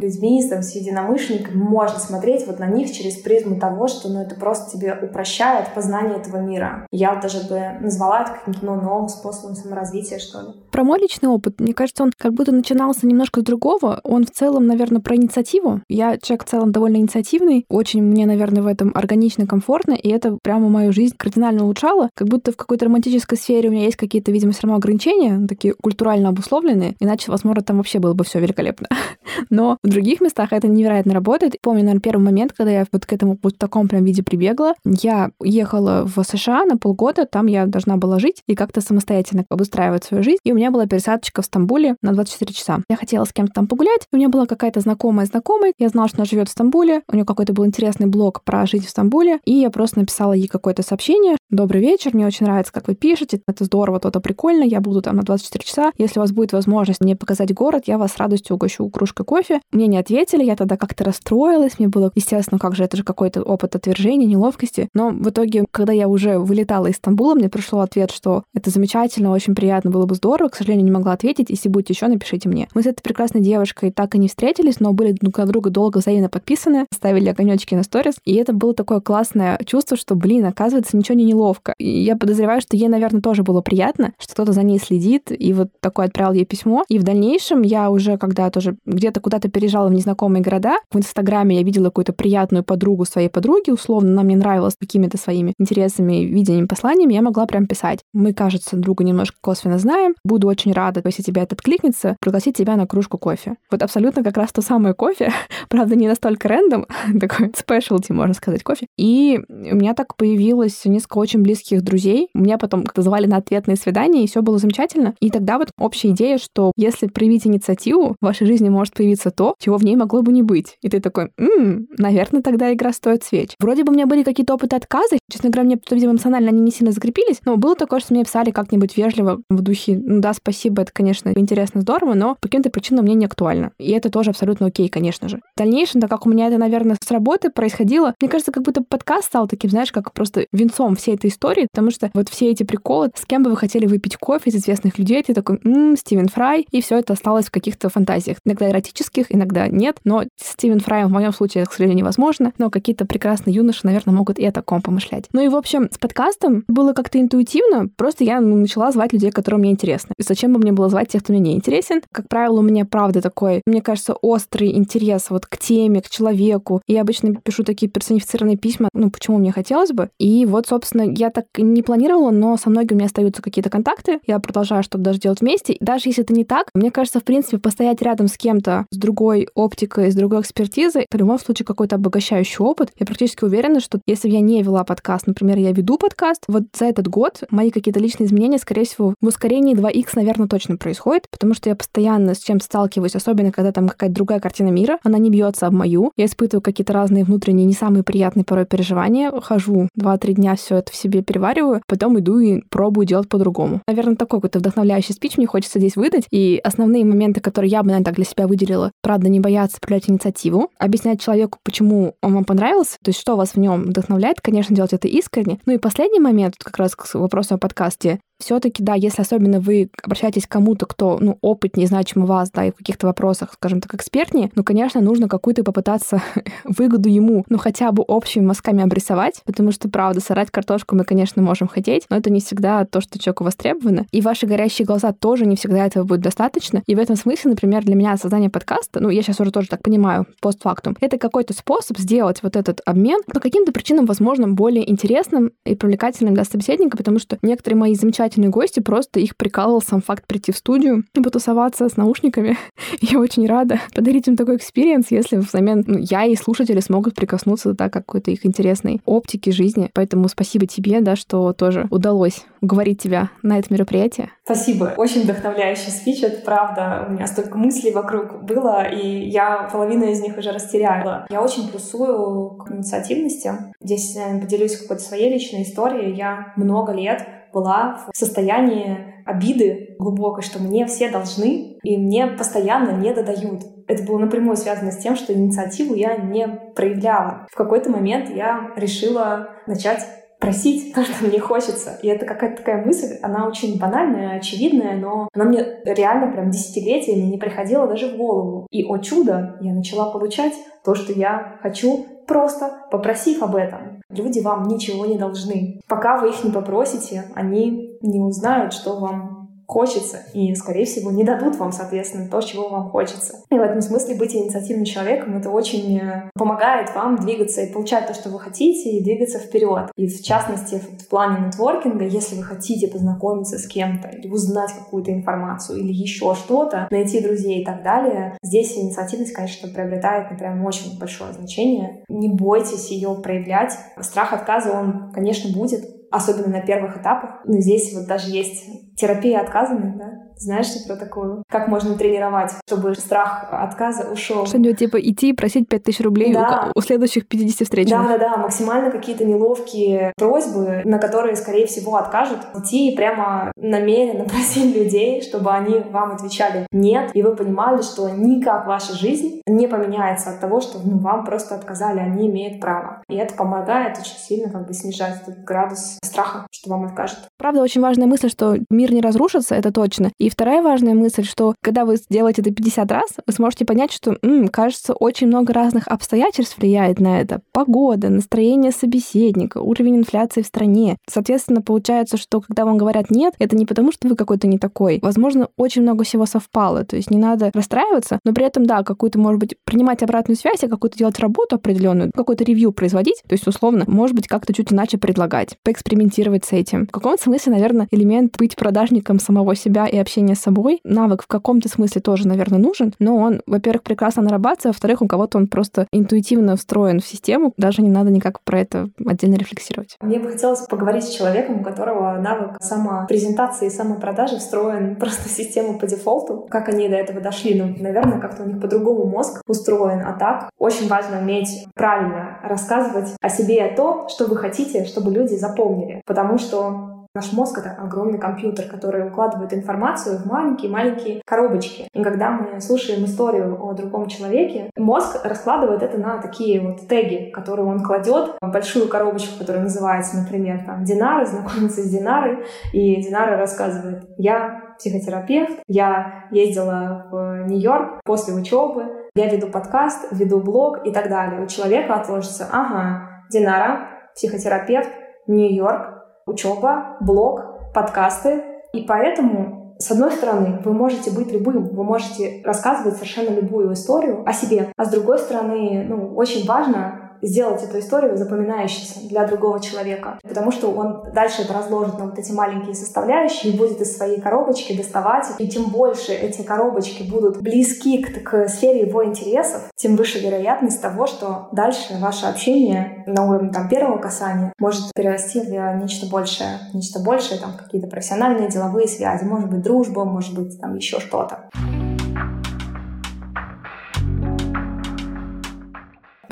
[0.00, 4.34] людьми, там, с единомышленниками, можно смотреть вот на них через призму того, что ну, это
[4.34, 6.86] просто тебе упрощает познание этого мира.
[6.90, 10.48] Я даже бы назвала это каким-то ну, новым способом саморазвития, что ли.
[10.70, 14.00] Про мой личный опыт, мне кажется, он как будто начинался немножко с другого.
[14.04, 15.80] Он в целом, наверное, про инициативу.
[15.88, 20.38] Я человек в целом довольно инициативный, очень мне, наверное, в этом органично, комфортно, и это
[20.42, 22.10] прямо мою жизнь кардинально улучшало.
[22.14, 25.74] Как будто в какой-то романтической сфере у меня есть какие-то, видимо, все равно ограничения, такие
[25.74, 28.88] культурально обусловленные, иначе, возможно, там вообще было бы все великолепно.
[29.50, 31.56] Но в других местах это невероятно работает.
[31.62, 34.74] Помню, наверное, первый момент, когда я вот к этому вот в таком прям виде прибегла.
[34.84, 40.04] Я ехала в США на полгода, там я должна была жить и как-то самостоятельно обустраивать
[40.04, 40.38] свою жизнь.
[40.44, 42.80] И у меня была пересадочка в Стамбуле на 24 часа.
[42.88, 46.18] Я хотела с кем-то там погулять, у меня была какая-то знакомая знакомая, я знала, что
[46.18, 49.52] она живет в Стамбуле, у нее какой-то был интересный блог про жить в Стамбуле, и
[49.52, 51.36] я просто написала ей какое-то сообщение.
[51.50, 55.16] Добрый вечер, мне очень нравится, как вы пишете, это здорово, то-то прикольно, я буду там
[55.16, 55.92] на 24 часа.
[55.98, 58.84] Если у вас будет возможность мне показать город, я вас с радостью угощу
[59.14, 59.60] кружкой кофе.
[59.72, 63.42] Мне не ответили, я тогда как-то расстроилась, мне было, естественно, как же, это же какой-то
[63.42, 64.88] опыт отвержения, неловкости.
[64.94, 69.32] Но в итоге, когда я уже вылетала из Стамбула, мне пришел ответ, что это замечательно,
[69.32, 70.48] очень приятно, было бы здорово.
[70.48, 71.50] К сожалению, не могла ответить.
[71.50, 72.68] Если будете еще, напишите мне.
[72.74, 75.98] Мы с этой прекрасной девушкой так и не встретились, но были друг на друга долго
[75.98, 78.14] взаимно подписаны, ставили огонечки на сторис.
[78.24, 81.74] И это было такое классное чувство, что, блин, оказывается, ничего не неловко.
[81.78, 85.52] И я подозреваю, что ей, наверное, тоже было приятно, что кто-то за ней следит, и
[85.52, 86.84] вот такое отправил ей письмо.
[86.88, 91.56] И в дальнейшем я уже, когда тоже где-то куда-то переезжала в незнакомые города, в Инстаграме
[91.56, 96.66] я видела какую-то приятную подругу своей подруги, условно, она мне нравилась какими-то своими интересами, видениями,
[96.66, 98.00] посланиями, я могла прям писать.
[98.14, 100.14] Мы, кажется, друга немножко косвенно знаем.
[100.24, 103.56] Буду очень рада, если тебя это откликнется, пригласить тебя на кружку кофе.
[103.70, 105.30] Вот абсолютно как раз то самое кофе,
[105.68, 106.86] правда, не настолько рандом,
[107.20, 108.86] такой спешлти, можно сказать, кофе.
[108.96, 112.28] И у меня так появилось несколько очень близких друзей.
[112.32, 115.14] Меня потом как-то звали на ответные свидания, и все было замечательно.
[115.20, 119.54] И тогда вот общая идея, что если проявить инициативу, в вашей жизни может появиться то,
[119.58, 120.78] чего в ней могло бы не быть.
[120.80, 123.50] И ты такой, м наверное, тогда игра стоит свеч.
[123.58, 125.18] Вроде бы у меня были какие-то опыты отказа.
[125.30, 128.50] Честно говоря, мне, видимо, эмоционально они не сильно закрепились, но было такое, что мне писали
[128.50, 133.04] как-нибудь вежливо в духе, ну да, спасибо, это, конечно, интересно, здорово, но по каким-то причинам
[133.04, 133.72] мне не актуально.
[133.78, 135.38] И это тоже абсолютно окей, конечно же.
[135.54, 138.82] В дальнейшем, так как у меня это, наверное, с работы происходило, мне кажется, как будто
[138.82, 142.62] подкаст стал таким, знаешь, как просто венцом всей этой истории, потому что вот все эти
[142.62, 146.28] приколы, с кем бы вы хотели выпить кофе из известных людей, ты такой, м-м, Стивен
[146.28, 148.38] Фрай, и все это осталось в каких-то фантазиях.
[148.44, 152.70] Иногда эротических, иногда нет, но Стивен Фрай в моем случае, это, к сожалению, невозможно, но
[152.70, 155.26] какие-то прекрасные юноши, наверное, могут и о таком помышлять.
[155.32, 159.30] Ну и, в общем, с подкастом было как-то интуитивно, просто я ну, начала звать людей,
[159.30, 160.12] которые мне интересны.
[160.18, 162.02] И зачем бы мне было звать тех, кто мне не интересен?
[162.12, 166.82] Как правило, у меня, правда, такой, мне кажется, острый интерес вот к теме, к человеку.
[166.86, 170.10] И я обычно пишу такие персонифицированные письма, ну, почему мне хотелось бы.
[170.18, 174.20] И вот, собственно, я так не планировала, но со многими у меня остаются какие-то контакты.
[174.26, 175.72] Я продолжаю что-то даже делать вместе.
[175.72, 178.96] И даже если это не так, мне кажется, в принципе, постоять рядом с кем-то, с
[178.96, 182.90] другой оптикой, с другой экспертизой, это в любом случае какой-то обогащающий опыт.
[182.98, 186.64] Я практически уверена, что если бы я не вела подкаст, например, я веду подкаст, вот
[186.76, 191.26] за этот год мои какие-то личные изменения, скорее всего, в ускорении 2х, наверное, точно происходит,
[191.30, 195.18] потому что я постоянно с чем-то сталкиваюсь, особенно когда там какая-то другая картина мира, она
[195.18, 196.12] не бьется об мою.
[196.16, 200.92] Я испытываю какие-то разные внутренние, не самые приятные порой переживания, хожу 2-3 дня все это
[200.92, 203.80] в себе перевариваю, потом иду и пробую делать по-другому.
[203.86, 206.24] Наверное, такой какой-то вдохновляющий спич мне хочется здесь выдать.
[206.30, 208.92] И основные моменты, которые я бы, наверное, так для себя выделила.
[209.02, 213.50] Правда, не бояться проявлять инициативу, объяснять человеку, почему он вам понравился, то есть что вас
[213.50, 215.58] в нем вдохновляет, конечно, делать это искренне.
[215.66, 219.90] Ну и последний момент, как раз к вопросу о подкасте, все-таки, да, если особенно вы
[220.02, 223.94] обращаетесь к кому-то, кто, ну, опытнее, значимый вас, да, и в каких-то вопросах, скажем так,
[223.94, 226.22] экспертнее, ну, конечно, нужно какую-то попытаться
[226.64, 231.42] выгоду ему, ну, хотя бы общими мазками обрисовать, потому что, правда, сорать картошку мы, конечно,
[231.42, 234.06] можем хотеть, но это не всегда то, что человеку востребовано.
[234.10, 236.82] И ваши горящие глаза тоже не всегда этого будет достаточно.
[236.86, 239.82] И в этом смысле, например, для меня создание подкаста, ну, я сейчас уже тоже так
[239.82, 245.52] понимаю, постфактум, это какой-то способ сделать вот этот обмен по каким-то причинам, возможно, более интересным
[245.64, 250.26] и привлекательным для собеседника, потому что некоторые мои замечательные гости, просто их прикалывал сам факт
[250.26, 252.56] прийти в студию и потусоваться с наушниками.
[253.00, 257.72] Я очень рада подарить им такой experience, если взамен ну, я и слушатели смогут прикоснуться
[257.72, 259.90] до какой-то их интересной оптики жизни.
[259.94, 264.30] Поэтому спасибо тебе, да, что тоже удалось уговорить тебя на это мероприятие.
[264.44, 264.94] Спасибо.
[264.96, 267.06] Очень вдохновляющий спич, это правда.
[267.08, 271.26] У меня столько мыслей вокруг было, и я половину из них уже растеряла.
[271.30, 273.52] Я очень плюсую к инициативности.
[273.80, 276.14] Здесь я поделюсь какой-то своей личной историей.
[276.14, 282.90] Я много лет была в состоянии обиды глубокой, что мне все должны, и мне постоянно
[282.90, 283.62] не додают.
[283.86, 287.46] Это было напрямую связано с тем, что инициативу я не проявляла.
[287.50, 290.06] В какой-то момент я решила начать
[290.44, 291.98] просить то, что мне хочется.
[292.02, 297.30] И это какая-то такая мысль, она очень банальная, очевидная, но она мне реально прям десятилетиями
[297.30, 298.66] не приходила даже в голову.
[298.70, 300.52] И, о чудо, я начала получать
[300.84, 304.02] то, что я хочу, просто попросив об этом.
[304.10, 305.80] Люди вам ничего не должны.
[305.88, 309.33] Пока вы их не попросите, они не узнают, что вам
[309.66, 313.38] хочется, и, скорее всего, не дадут вам, соответственно, то, чего вам хочется.
[313.50, 318.06] И в этом смысле быть инициативным человеком— это очень э, помогает вам двигаться и получать
[318.06, 319.90] то, что вы хотите, и двигаться вперед.
[319.96, 325.12] И в частности, в плане нетворкинга, если вы хотите познакомиться с кем-то, или узнать какую-то
[325.12, 330.98] информацию, или еще что-то, найти друзей и так далее, здесь инициативность, конечно, приобретает, например, очень
[330.98, 332.04] большое значение.
[332.08, 333.72] Не бойтесь ее проявлять.
[334.00, 337.40] Страх отказа, он, конечно, будет, особенно на первых этапах.
[337.44, 338.64] Но здесь вот даже есть
[338.96, 341.44] терапия отказами, да, знаешь что про такую?
[341.48, 344.46] Как можно тренировать, чтобы страх отказа ушел?
[344.46, 346.70] Что-нибудь типа идти и просить 5000 рублей да.
[346.74, 347.88] у, у следующих 50 встреч.
[347.88, 352.40] Да-да-да, максимально какие-то неловкие просьбы, на которые, скорее всего, откажут.
[352.54, 358.08] Идти и прямо намеренно просить людей, чтобы они вам отвечали «нет», и вы понимали, что
[358.08, 363.02] никак ваша жизнь не поменяется от того, что ну, вам просто отказали, они имеют право.
[363.08, 367.18] И это помогает очень сильно как бы снижать этот градус страха, что вам откажут.
[367.38, 370.12] Правда, очень важная мысль, что мир не разрушится, это точно.
[370.18, 374.16] И вторая важная мысль, что когда вы сделаете это 50 раз, вы сможете понять, что,
[374.22, 377.40] м, кажется, очень много разных обстоятельств влияет на это.
[377.52, 380.96] Погода, настроение собеседника, уровень инфляции в стране.
[381.08, 384.98] Соответственно, получается, что когда вам говорят «нет», это не потому, что вы какой-то не такой.
[385.02, 386.84] Возможно, очень много всего совпало.
[386.84, 390.62] То есть не надо расстраиваться, но при этом, да, какую-то, может быть, принимать обратную связь,
[390.62, 393.22] а какую-то делать работу определенную, какой-то ревью производить.
[393.26, 396.86] То есть, условно, может быть, как-то чуть иначе предлагать, поэкспериментировать с этим.
[396.86, 400.80] В каком-то смысле, наверное, элемент быть продажником самого себя и общение с собой.
[400.82, 405.38] Навык в каком-то смысле тоже, наверное, нужен, но он, во-первых, прекрасно нарабатывается, во-вторых, у кого-то
[405.38, 409.96] он просто интуитивно встроен в систему, даже не надо никак про это отдельно рефлексировать.
[410.00, 415.32] Мне бы хотелось поговорить с человеком, у которого навык самопрезентации и самопродажи встроен просто в
[415.32, 416.44] систему по дефолту.
[416.50, 417.54] Как они до этого дошли?
[417.54, 420.02] Ну, наверное, как-то у них по-другому мозг устроен.
[420.04, 425.34] А так очень важно уметь правильно рассказывать о себе то, что вы хотите, чтобы люди
[425.34, 426.02] запомнили.
[426.06, 431.86] Потому что Наш мозг— это огромный компьютер, который укладывает информацию в маленькие-маленькие коробочки.
[431.92, 437.30] И когда мы слушаем историю о другом человеке, мозг раскладывает это на такие вот теги,
[437.30, 443.00] которые он кладет в большую коробочку, которая называется, например, там, Динара, знакомится с Динарой, и
[443.00, 450.84] Динара рассказывает, я психотерапевт, я ездила в Нью-Йорк после учебы, я веду подкаст, веду блог
[450.84, 451.44] и так далее.
[451.44, 454.90] У человека отложится, ага, Динара, психотерапевт,
[455.28, 455.93] Нью-Йорк,
[456.26, 458.42] учеба, блог, подкасты.
[458.72, 464.22] И поэтому, с одной стороны, вы можете быть любым, вы можете рассказывать совершенно любую историю
[464.26, 469.60] о себе, а с другой стороны, ну, очень важно сделать эту историю запоминающейся для другого
[469.60, 470.18] человека.
[470.22, 474.20] Потому что он дальше это разложит на вот эти маленькие составляющие и будет из своей
[474.20, 475.26] коробочки доставать.
[475.38, 480.80] И чем больше эти коробочки будут близки к, к сфере его интересов, тем выше вероятность
[480.80, 486.58] того, что дальше ваше общение на уровне там, первого касания может перерасти в нечто большее.
[486.72, 491.48] Нечто большее, там какие-то профессиональные, деловые связи, может быть дружба, может быть там еще что-то.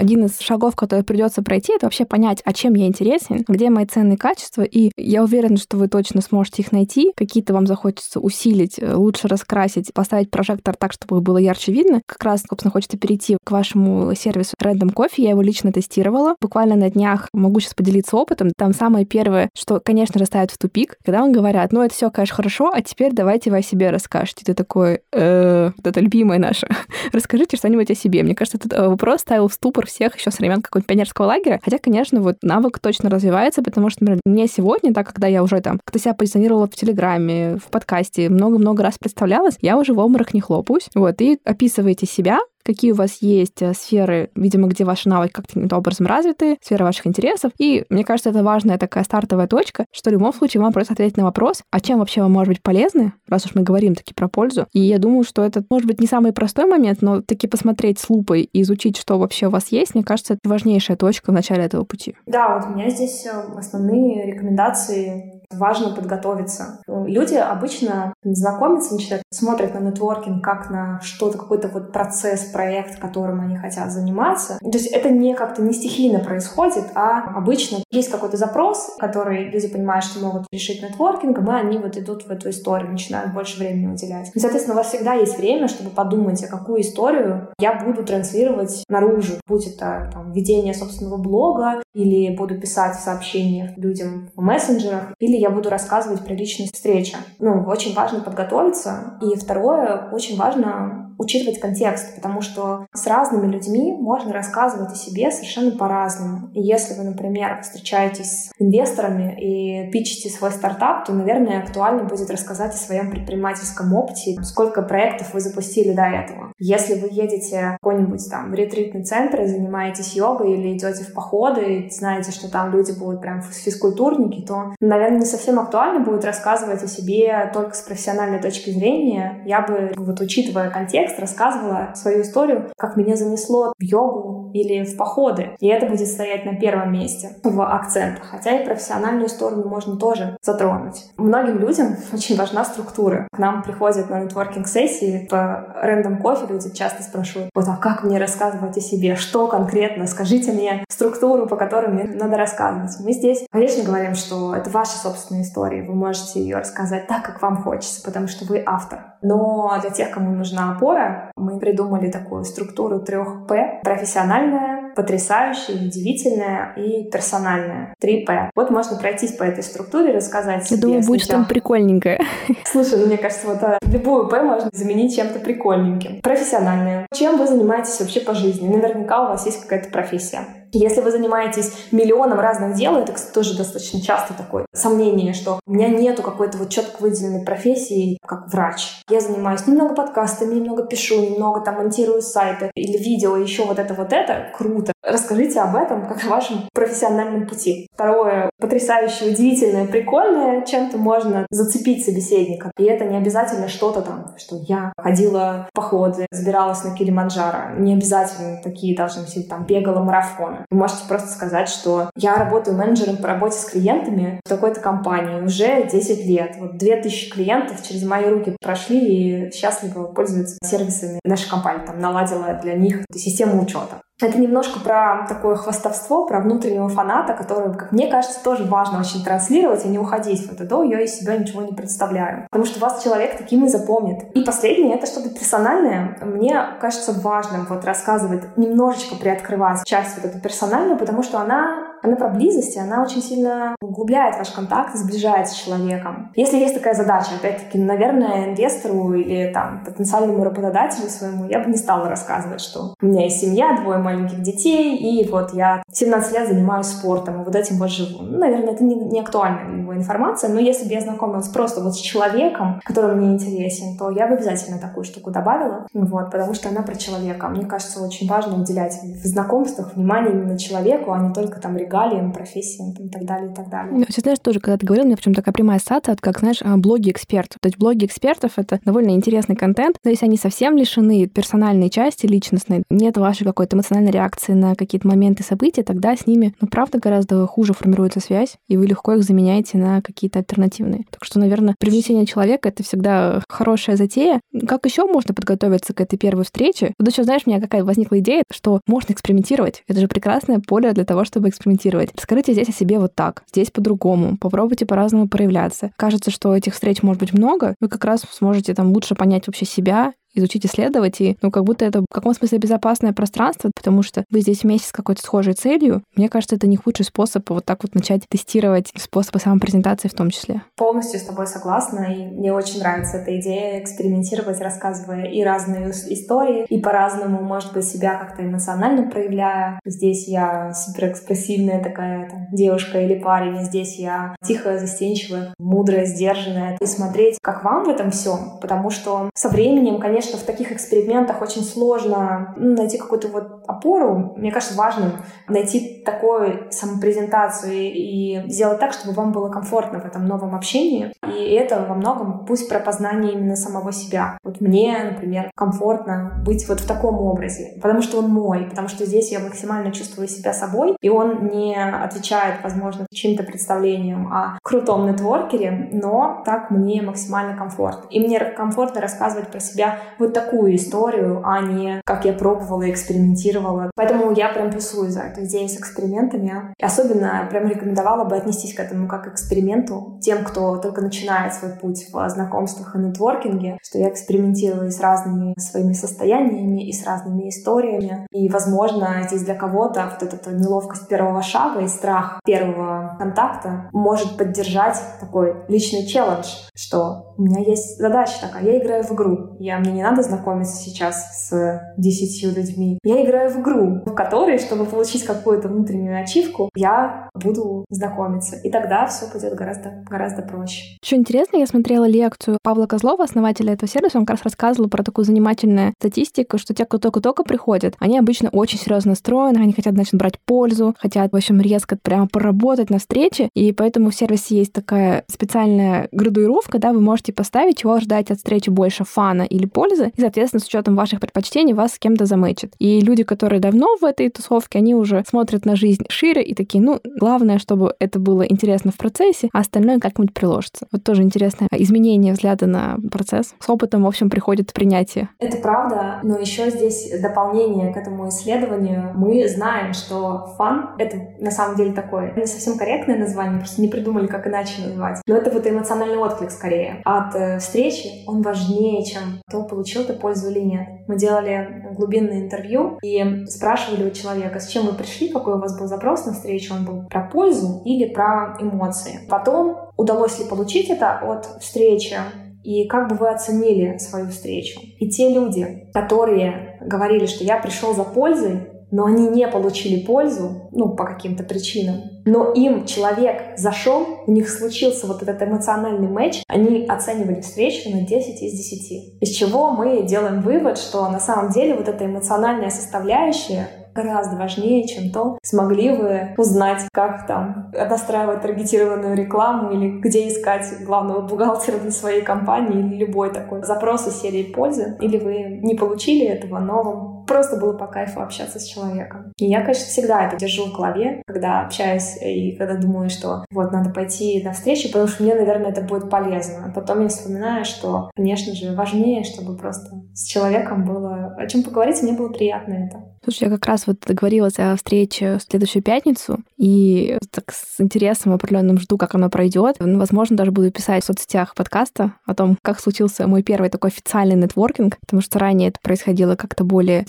[0.03, 3.87] Один из шагов, который придется пройти, это вообще понять, а чем я интересен, где мои
[3.87, 7.13] ценные качества, и я уверена, что вы точно сможете их найти.
[7.17, 12.03] Какие-то вам захочется усилить, э, лучше раскрасить, поставить прожектор так, чтобы было ярче видно.
[12.07, 15.23] Как раз, собственно, хочется перейти к вашему сервису Random Coffee.
[15.23, 16.35] Я его лично тестировала.
[16.41, 18.51] Буквально на днях могу сейчас поделиться опытом.
[18.57, 22.11] Там самое первое, что, конечно же, ставит в тупик, когда вам говорят, ну, это все,
[22.11, 24.45] конечно, хорошо, а теперь давайте вы о себе расскажете.
[24.45, 26.67] Ты такой, э, вот это любимое наше.
[27.13, 28.25] Расскажите что-нибудь о себе.
[28.25, 31.61] Мне кажется, этот э, вопрос ставил в ступор всех еще с времен какого-нибудь пионерского лагеря.
[31.63, 35.61] Хотя, конечно, вот навык точно развивается, потому что, например, мне сегодня, так, когда я уже
[35.61, 40.35] там как-то себя позиционировала в Телеграме, в подкасте, много-много раз представлялась, я уже в обморок
[40.35, 40.89] не хлопаюсь.
[40.95, 45.77] Вот, и описываете себя, какие у вас есть э, сферы, видимо, где ваши навыки как-то
[45.77, 47.53] образом развиты, сфера ваших интересов.
[47.59, 51.17] И мне кажется, это важная такая стартовая точка, что в любом случае вам просто ответить
[51.17, 54.29] на вопрос, а чем вообще вам может быть полезны, раз уж мы говорим таки про
[54.29, 54.67] пользу.
[54.73, 58.09] И я думаю, что это может быть не самый простой момент, но таки посмотреть с
[58.09, 61.65] лупой и изучить, что вообще у вас есть, мне кажется, это важнейшая точка в начале
[61.65, 62.15] этого пути.
[62.27, 66.83] Да, вот у меня здесь э, основные рекомендации важно подготовиться.
[66.87, 73.41] Люди обычно знакомятся, начинают, смотрят на нетворкинг как на что-то, какой-то вот процесс, проект, которым
[73.41, 74.59] они хотят заниматься.
[74.61, 79.69] То есть это не как-то не стихийно происходит, а обычно есть какой-то запрос, который люди
[79.69, 83.93] понимают, что могут решить нетворкингом, и они вот идут в эту историю, начинают больше времени
[83.93, 84.31] уделять.
[84.35, 88.85] И, соответственно, у вас всегда есть время, чтобы подумать, а какую историю я буду транслировать
[88.89, 89.35] наружу.
[89.47, 95.37] Будь это там, ведение собственного блога, или буду писать в сообщениях людям в мессенджерах, или
[95.43, 97.17] я буду рассказывать про личные встречи.
[97.41, 99.19] Ну, очень важно подготовиться.
[99.21, 105.31] И второе, очень важно учитывать контекст, потому что с разными людьми можно рассказывать о себе
[105.31, 106.51] совершенно по-разному.
[106.55, 112.31] И если вы, например, встречаетесь с инвесторами и пичите свой стартап, то, наверное, актуально будет
[112.31, 116.53] рассказать о своем предпринимательском опыте, сколько проектов вы запустили до этого.
[116.59, 121.81] Если вы едете в какой-нибудь там ретритный центр и занимаетесь йогой или идете в походы
[121.81, 126.83] и знаете, что там люди будут прям физкультурники, то, наверное, не совсем актуально будет рассказывать
[126.83, 129.43] о себе только с профессиональной точки зрения.
[129.45, 134.85] Я бы, вот учитывая контекст, текст рассказывала свою историю, как меня занесло в йогу или
[134.85, 135.57] в походы.
[135.59, 138.27] И это будет стоять на первом месте в акцентах.
[138.31, 141.11] Хотя и профессиональную сторону можно тоже затронуть.
[141.17, 143.27] Многим людям очень важна структура.
[143.33, 148.19] К нам приходят на нетворкинг-сессии в Random Coffee люди часто спрашивают, вот а как мне
[148.19, 149.17] рассказывать о себе?
[149.17, 150.07] Что конкретно?
[150.07, 152.93] Скажите мне структуру, по которой мне надо рассказывать.
[153.01, 155.83] Мы здесь, конечно, говорим, что это ваша собственная история.
[155.83, 159.15] Вы можете ее рассказать так, как вам хочется, потому что вы автор.
[159.23, 160.92] Но для тех, кому нужна опора,
[161.37, 163.81] мы придумали такую структуру трех П.
[163.83, 167.95] Профессиональная, потрясающая, удивительная и персональная.
[167.99, 168.51] Три П.
[168.55, 172.21] Вот можно пройтись по этой структуре, рассказать Я думаю, будет что-то прикольненькое.
[172.65, 176.21] Слушай, ну, мне кажется, вот а, любую П можно заменить чем-то прикольненьким.
[176.23, 177.07] Профессиональная.
[177.13, 178.69] Чем вы занимаетесь вообще по жизни?
[178.69, 180.47] Наверняка у вас есть какая-то профессия.
[180.73, 185.89] Если вы занимаетесь миллионом разных дел, это тоже достаточно часто такое сомнение, что у меня
[185.89, 189.03] нету какой-то вот четко выделенной профессии, как врач.
[189.11, 193.93] Я занимаюсь немного подкастами, немного пишу, немного там монтирую сайты или видео, еще вот это
[193.95, 194.51] вот это.
[194.57, 194.93] Круто.
[195.05, 197.89] Расскажите об этом, как о вашем профессиональном пути.
[197.93, 202.71] Второе, потрясающее, удивительное, прикольное, чем-то можно зацепить собеседника.
[202.79, 207.79] И это не обязательно что-то там, что я ходила в походы, забиралась на Килиманджаро.
[207.79, 210.62] Не обязательно такие должны быть, там, бегала марафоны.
[210.71, 215.43] Вы можете просто сказать, что я работаю менеджером по работе с клиентами в такой-то компании
[215.43, 216.57] уже 10 лет.
[216.59, 221.87] Вот 2000 клиентов через мои руки прошли и счастливо пользуются сервисами нашей компании.
[221.87, 224.03] Там наладила для них систему учета.
[224.23, 229.25] Это немножко про такое хвастовство, про внутреннего фаната, который, как мне кажется, тоже важно очень
[229.25, 230.65] транслировать и не уходить в это.
[230.65, 232.47] Да, я из себя ничего не представляю.
[232.51, 234.31] Потому что вас человек таким и запомнит.
[234.35, 236.17] И последнее, это что-то персональное.
[236.23, 242.17] Мне кажется важным вот рассказывать, немножечко приоткрывать часть вот эту персональную, потому что она она
[242.17, 246.33] про близость, она очень сильно углубляет ваш контакт, сближает с человеком.
[246.35, 251.77] Если есть такая задача, опять-таки, наверное, инвестору или там потенциальному работодателю своему, я бы не
[251.77, 256.49] стала рассказывать, что у меня есть семья, двое маленьких детей, и вот я 17 лет
[256.49, 258.23] занимаюсь спортом, и вот этим вот живу.
[258.23, 261.95] Ну, наверное, это не, не актуальная его информация, но если бы я знакомилась просто вот
[261.95, 266.69] с человеком, который мне интересен, то я бы обязательно такую штуку добавила, вот, потому что
[266.69, 267.49] она про человека.
[267.49, 271.92] Мне кажется, очень важно уделять в знакомствах внимание именно человеку, а не только там рекламе
[271.93, 273.93] регалиям, профессиям и так далее, и так далее.
[273.93, 276.77] Ну, знаешь, тоже, когда ты говорил, у меня причем такая прямая ассоциация, как, знаешь, а,
[276.77, 277.59] блоги экспертов.
[277.61, 282.27] То есть блоги экспертов— это довольно интересный контент, но если они совсем лишены персональной части
[282.27, 286.99] личностной, нет вашей какой-то эмоциональной реакции на какие-то моменты, события, тогда с ними, ну, правда,
[286.99, 291.05] гораздо хуже формируется связь, и вы легко их заменяете на какие-то альтернативные.
[291.11, 294.41] Так что, наверное, привлечение человека— это всегда хорошая затея.
[294.67, 296.95] Как еще можно подготовиться к этой первой встрече?
[296.99, 299.83] Тут еще, знаешь, у меня какая возникла идея, что можно экспериментировать.
[299.89, 301.82] Это же прекрасное поле для того, чтобы экспериментировать.
[301.91, 304.37] Расскажите здесь о себе вот так, здесь по-другому.
[304.39, 305.93] Попробуйте по-разному проявляться.
[305.97, 307.75] Кажется, что этих встреч может быть много.
[307.81, 311.85] Вы как раз сможете там лучше понять вообще себя изучить, исследовать, и ну, как будто
[311.85, 316.03] это в каком смысле безопасное пространство, потому что вы здесь вместе с какой-то схожей целью.
[316.17, 320.31] Мне кажется, это не худший способ вот так вот начать тестировать способы самопрезентации в том
[320.31, 320.63] числе.
[320.77, 326.65] Полностью с тобой согласна, и мне очень нравится эта идея экспериментировать, рассказывая и разные истории,
[326.69, 329.81] и по-разному, может быть, себя как-то эмоционально проявляя.
[329.85, 336.77] Здесь я суперэкспрессивная такая там, девушка или парень, здесь я тихая, застенчивая, мудрая, сдержанная.
[336.81, 340.71] И смотреть, как вам в этом всем, потому что со временем, конечно, конечно, в таких
[340.71, 344.35] экспериментах очень сложно ну, найти какую-то вот опору.
[344.37, 345.13] Мне кажется, важным
[345.49, 351.13] найти такую самопрезентацию и сделать так, чтобы вам было комфортно в этом новом общении.
[351.27, 354.39] И это во многом пусть про познание именно самого себя.
[354.45, 359.05] Вот мне, например, комфортно быть вот в таком образе, потому что он мой, потому что
[359.05, 365.11] здесь я максимально чувствую себя собой, и он не отвечает, возможно, чьим-то представлениям о крутом
[365.11, 368.07] нетворкере, но так мне максимально комфортно.
[368.11, 373.91] И мне комфортно рассказывать про себя вот такую историю, а не как я пробовала, экспериментировала.
[373.95, 376.75] Поэтому я прям плюсую за идею с экспериментами.
[376.79, 381.55] И особенно прям рекомендовала бы отнестись к этому как к эксперименту тем, кто только начинает
[381.55, 387.05] свой путь в знакомствах и нетворкинге, что я экспериментирую с разными своими состояниями и с
[387.07, 388.27] разными историями.
[388.33, 394.37] И, возможно, здесь для кого-то вот эта неловкость первого шага и страх первого контакта может
[394.37, 399.79] поддержать такой личный челлендж, что у меня есть задача такая, я играю в игру, я,
[399.79, 402.99] мне не надо знакомиться сейчас с десятью людьми.
[403.05, 408.57] Я играю в игру, в которой, чтобы получить какую-то внутреннюю ачивку, я буду знакомиться.
[408.57, 410.99] И тогда все пойдет гораздо, гораздо проще.
[411.03, 415.03] Что интересно, я смотрела лекцию Павла Козлова, основателя этого сервиса, он как раз рассказывал про
[415.03, 419.95] такую занимательную статистику, что те, кто только-только приходят, они обычно очень серьезно настроены, они хотят,
[419.95, 424.57] значит, брать пользу, хотят, в общем, резко прямо поработать на встрече, и поэтому в сервисе
[424.57, 429.67] есть такая специальная градуировка, да, вы можете поставить, чего ждать от встречи больше фана или
[429.67, 432.73] пользы, и, соответственно, с учетом ваших предпочтений вас с кем-то замычат.
[432.79, 436.83] И люди, которые давно в этой тусовке, они уже смотрят на жизнь шире и такие,
[436.83, 440.87] ну, главное, чтобы это было интересно в процессе, а остальное как-нибудь приложится.
[440.93, 443.55] Вот тоже интересное изменение взгляда на процесс.
[443.59, 445.29] С опытом, в общем, приходит принятие.
[445.39, 449.13] Это правда, но еще здесь дополнение к этому исследованию.
[449.15, 453.89] Мы знаем, что фан— это на самом деле такое не совсем корректное название, просто не
[453.89, 455.21] придумали, как иначе назвать.
[455.27, 457.01] Но это вот эмоциональный отклик скорее.
[457.05, 460.87] От э, встречи он важнее, чем то, получил ты пользу или нет.
[461.09, 465.77] Мы делали глубинное интервью и спрашивали у человека, с чем вы пришли, какой у вас
[465.77, 469.19] был запрос на встречу, он был про пользу или про эмоции.
[469.29, 472.17] Потом, удалось ли получить это от встречи,
[472.63, 474.81] и как бы вы оценили свою встречу.
[475.01, 480.69] И те люди, которые говорили, что я пришел за пользой, но они не получили пользу,
[480.71, 486.43] ну, по каким-то причинам, но им человек зашел, у них случился вот этот эмоциональный матч,
[486.47, 489.21] они оценивали встречу на 10 из 10.
[489.21, 494.87] Из чего мы делаем вывод, что на самом деле вот эта эмоциональная составляющая гораздо важнее,
[494.87, 501.79] чем то, смогли вы узнать, как там настраивать таргетированную рекламу или где искать главного бухгалтера
[501.79, 506.59] для своей компании или любой такой запрос из серии пользы, или вы не получили этого,
[506.59, 509.33] но вам просто было по кайфу общаться с человеком.
[509.39, 513.73] И я, конечно, всегда это держу в голове, когда общаюсь и когда думаю, что вот
[513.73, 516.67] надо пойти на встречу, потому что мне, наверное, это будет полезно.
[516.67, 521.63] А потом я вспоминаю, что, конечно же, важнее, чтобы просто с человеком было о чем
[521.63, 523.13] поговорить, и мне было приятно это.
[523.25, 528.33] Слушай, я как раз вот договорилась о встрече в следующую пятницу, и так с интересом
[528.33, 529.77] определенным жду, как оно пройдет.
[529.79, 533.91] Ну, возможно, даже буду писать в соцсетях подкаста о том, как случился мой первый такой
[533.91, 537.05] официальный нетворкинг, потому что ранее это происходило как-то более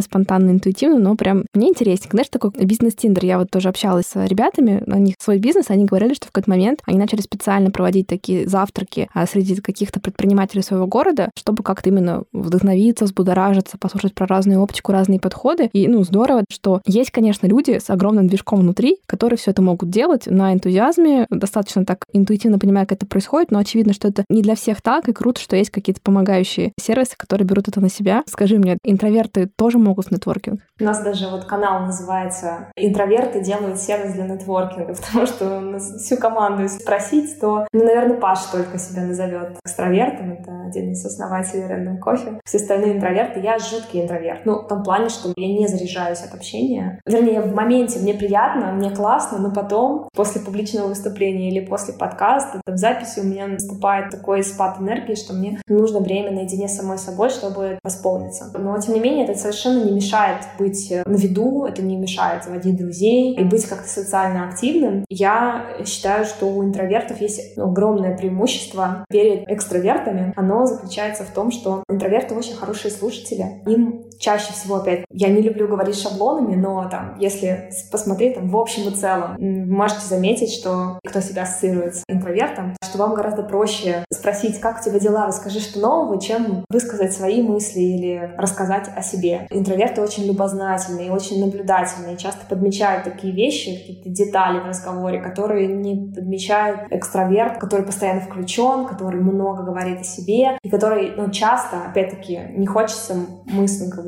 [0.00, 2.10] спонтанно, интуитивно, но прям мне интереснее.
[2.10, 3.24] Знаешь, такой бизнес-тиндер.
[3.24, 6.50] Я вот тоже общалась с ребятами, у них свой бизнес, они говорили, что в какой-то
[6.50, 11.88] момент они начали специально проводить такие завтраки а, среди каких-то предпринимателей своего города, чтобы как-то
[11.88, 15.70] именно вдохновиться, взбудоражиться, послушать про разную оптику, разные подходы.
[15.72, 19.90] И, ну, здорово, что есть, конечно, люди с огромным движком внутри, которые все это могут
[19.90, 24.42] делать на энтузиазме, достаточно так интуитивно понимая, как это происходит, но очевидно, что это не
[24.42, 28.22] для всех так, и круто, что есть какие-то помогающие сервисы, которые берут это на себя.
[28.26, 30.60] Скажи мне, интроверты тоже могут в нетворкинг?
[30.80, 35.94] У нас даже вот канал называется «Интроверты делают сервис для нетворкинга», потому что у нас
[36.02, 41.64] всю команду спросить, то, ну, наверное, Паш только себя назовет экстравертом, это один из основателей
[41.64, 42.40] Random Coffee.
[42.44, 44.44] Все остальные интроверты, я жуткий интроверт.
[44.44, 47.00] Ну, в том плане, что я не заряжаюсь от общения.
[47.06, 52.60] Вернее, в моменте мне приятно, мне классно, но потом, после публичного выступления или после подкаста,
[52.64, 56.98] там, записи у меня наступает такой спад энергии, что мне нужно время наедине с самой
[56.98, 58.50] собой, чтобы восполниться.
[58.58, 62.76] Но, тем не менее, это совершенно не мешает быть на виду, это не мешает заводить
[62.76, 65.04] друзей и быть как-то социально активным.
[65.08, 70.32] Я считаю, что у интровертов есть огромное преимущество перед экстравертами.
[70.36, 73.62] Оно заключается в том, что интроверты очень хорошие слушатели.
[73.66, 78.56] Им чаще всего, опять, я не люблю говорить шаблонами, но там, если посмотреть там в
[78.56, 84.04] общем и целом, можете заметить, что кто себя ассоциирует с интровертом, что вам гораздо проще
[84.12, 89.02] спросить, как у тебя дела, расскажи, что нового, чем высказать свои мысли или рассказать о
[89.02, 89.46] себе.
[89.50, 96.12] Интроверты очень любознательные, очень наблюдательные, часто подмечают такие вещи, какие-то детали в разговоре, которые не
[96.12, 102.40] подмечает экстраверт, который постоянно включен, который много говорит о себе и который, ну, часто, опять-таки,
[102.56, 103.14] не хочется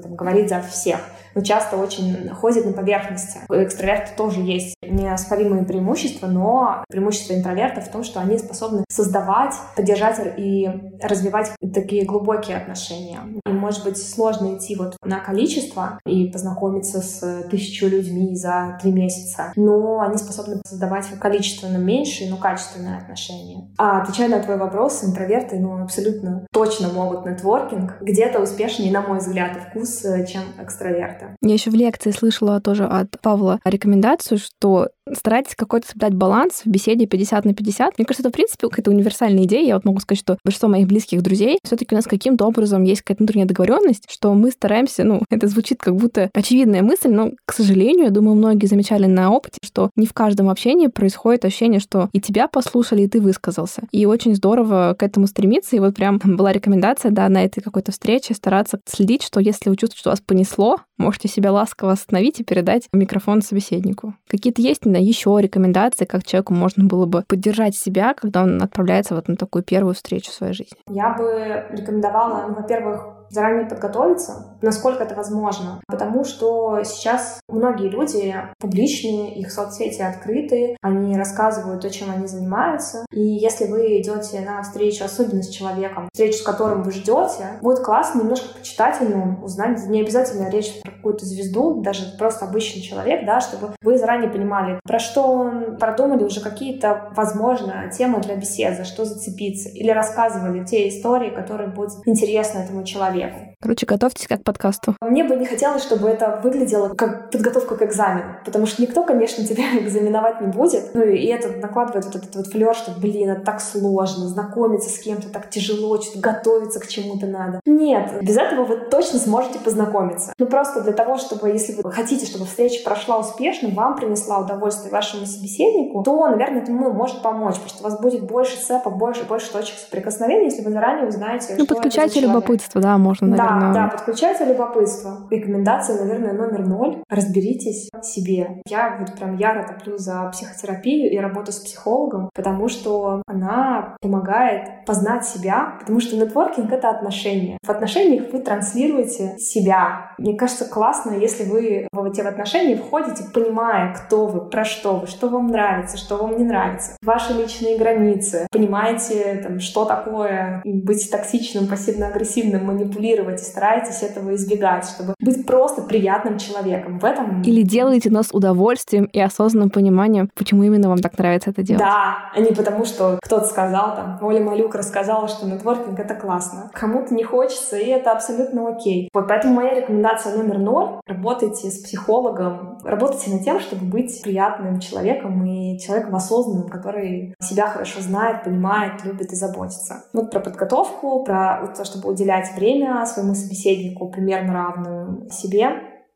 [0.01, 1.01] там, говорить за всех
[1.39, 3.39] но часто очень ходит на поверхности.
[3.49, 9.55] У экстраверта тоже есть неоспоримые преимущества, но преимущество интроверта в том, что они способны создавать,
[9.77, 10.69] поддержать и
[11.01, 13.21] развивать такие глубокие отношения.
[13.47, 18.91] И может быть сложно идти вот на количество и познакомиться с тысячу людьми за три
[18.91, 23.69] месяца, но они способны создавать количественно меньше, но качественные отношения.
[23.79, 29.19] А отвечая на твой вопрос, интроверты ну, абсолютно точно могут нетворкинг где-то успешнее, на мой
[29.19, 31.28] взгляд, вкус, чем экстраверты.
[31.43, 36.67] Я еще в лекции слышала тоже от Павла рекомендацию, что старайтесь какой-то соблюдать баланс в
[36.67, 37.99] беседе 50 на 50.
[37.99, 39.67] Мне кажется, это, в принципе, какая-то универсальная идея.
[39.67, 42.83] Я вот могу сказать, что большинство моих близких друзей все таки у нас каким-то образом
[42.85, 47.33] есть какая-то внутренняя договоренность, что мы стараемся, ну, это звучит как будто очевидная мысль, но,
[47.45, 51.81] к сожалению, я думаю, многие замечали на опыте, что не в каждом общении происходит ощущение,
[51.81, 53.83] что и тебя послушали, и ты высказался.
[53.93, 55.77] И очень здорово к этому стремиться.
[55.77, 59.77] И вот прям была рекомендация, да, на этой какой-то встрече стараться следить, что если вы
[59.77, 64.15] чувствуете, что вас понесло, можете себя ласково остановить и передать микрофон собеседнику.
[64.29, 69.15] Какие-то есть на еще рекомендации, как человеку можно было бы поддержать себя, когда он отправляется
[69.15, 70.79] вот на такую первую встречу в своей жизни?
[70.89, 75.81] Я бы рекомендовала, ну, во-первых, заранее подготовиться, насколько это возможно.
[75.87, 83.05] Потому что сейчас многие люди публичные, их соцсети открыты, они рассказывают то, чем они занимаются.
[83.11, 87.81] И если вы идете на встречу, особенно с человеком, встречу, с которым вы ждете, будет
[87.81, 89.87] классно немножко почитать о нем, узнать.
[89.89, 94.81] Не обязательно речь про какую-то звезду, даже просто обычный человек, да, чтобы вы заранее понимали,
[94.85, 99.69] про что он продумали уже какие-то, возможно, темы для беседы, за что зацепиться.
[99.71, 103.48] Или рассказывали те истории, которые будут интересны этому человеку.
[103.61, 104.95] Короче, готовьтесь как к подкасту.
[105.01, 109.45] Мне бы не хотелось, чтобы это выглядело как подготовка к экзамену, потому что никто, конечно,
[109.49, 110.95] тебя экзаменовать не будет.
[110.95, 114.99] Ну и это накладывает вот этот вот флер, что, блин, это так сложно, знакомиться с
[115.01, 117.61] кем-то так тяжело, что-то готовиться к чему-то надо.
[117.67, 120.33] Нет, без этого вы точно сможете познакомиться.
[120.39, 124.93] Ну просто для того, чтобы, если вы хотите, чтобы встреча прошла успешно, вам принесла удовольствие
[124.93, 128.97] вашему собеседнику, то, наверное, это ну, может помочь, потому что у вас будет больше цепок,
[128.97, 133.48] больше, больше точек соприкосновения, если вы заранее узнаете, Ну, подключайте любопытство, да, можно, наверное, да,
[133.73, 135.27] да, подключайте любопытство.
[135.31, 137.03] Рекомендация, наверное, номер ноль.
[137.09, 138.63] Разберитесь в себе.
[138.67, 144.85] Я вот прям яро топлю за психотерапию и работу с психологом, потому что она помогает
[144.87, 147.59] познать себя, потому что нетворкинг— это отношения.
[147.63, 150.15] В отношениях вы транслируете себя.
[150.19, 155.07] Мне кажется, классно, если вы в эти отношения входите, понимая, кто вы, про что вы,
[155.07, 161.11] что вам нравится, что вам не нравится, ваши личные границы, понимаете, там, что такое быть
[161.11, 166.99] токсичным, пассивно-агрессивным, манипулировать, делаете, стараетесь этого избегать, чтобы быть просто приятным человеком.
[166.99, 167.43] В этом...
[167.43, 171.83] Или делаете нас удовольствием и осознанным пониманием, почему именно вам так нравится это делать.
[171.83, 176.71] Да, а не потому, что кто-то сказал, там, Оля Малюк рассказала, что нетворкинг— это классно.
[176.75, 179.09] Кому-то не хочется, и это абсолютно окей.
[179.15, 184.81] Вот поэтому моя рекомендация номер ноль— работайте с психологом, работайте над тем, чтобы быть приятным
[184.81, 190.05] человеком и человеком осознанным, который себя хорошо знает, понимает, любит и заботится.
[190.13, 195.69] Вот про подготовку, про то, чтобы уделять время своему своему собеседнику примерно равную себе.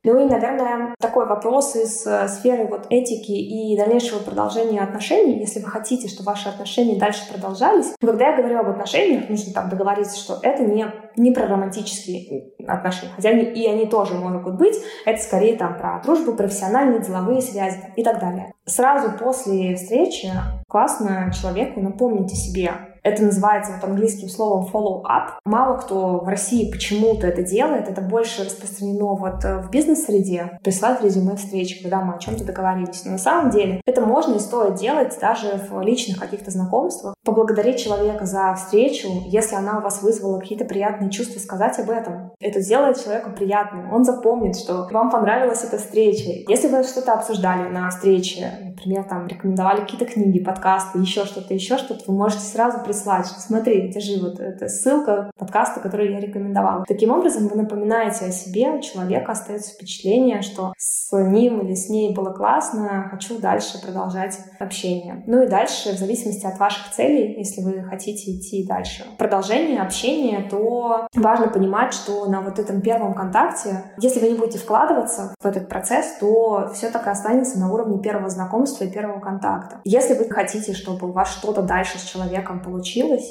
[0.04, 5.60] Ну и, наверное, такой вопрос из э, сферы вот этики и дальнейшего продолжения отношений, если
[5.60, 7.94] вы хотите, чтобы ваши отношения дальше продолжались.
[8.00, 13.12] Когда я говорю об отношениях, нужно там договориться, что это не, не про романтические отношения,
[13.14, 14.74] хотя они, и они тоже могут быть.
[15.06, 18.52] Это скорее там про дружбу, профессиональные, деловые связи и так далее.
[18.64, 20.32] Сразу после встречи
[20.66, 22.72] классно человеку напомните себе,
[23.02, 25.38] Это называется вот английским словом follow up.
[25.44, 27.88] Мало кто в России почему-то это делает.
[27.88, 30.58] Это больше распространено вот э, в бизнес-среде.
[30.62, 33.04] Присылать резюме встречи, когда мы о чем-то договорились.
[33.04, 37.14] Но на самом деле это можно и стоит делать даже в личных каких-то знакомствах.
[37.24, 42.32] Поблагодарить человека за встречу, если она у вас вызвала какие-то приятные чувства, сказать об этом.
[42.40, 43.92] Это сделает человеку приятным.
[43.92, 46.30] Он запомнит, что вам понравилась эта встреча.
[46.48, 51.78] Если вы что-то обсуждали на встрече, например, там рекомендовали какие-то книги, подкасты, еще что-то, еще
[51.78, 56.84] что-то, вы можете сразу прислать, что смотри, держи вот эта ссылка подкаста, который я рекомендовала.
[56.86, 61.88] Таким образом, вы напоминаете о себе, у человека остается впечатление, что с ним или с
[61.88, 65.24] ней было классно, хочу дальше продолжать общение.
[65.26, 70.46] Ну и дальше, в зависимости от ваших целей, если вы хотите идти дальше, продолжение общения,
[70.50, 75.46] то важно понимать, что на вот этом первом контакте, если вы не будете вкладываться в
[75.46, 79.80] этот процесс, то все так и останется на уровне первого знакомства и первого контакта.
[79.84, 82.81] Если вы хотите, чтобы у вас что-то дальше с человеком получилось,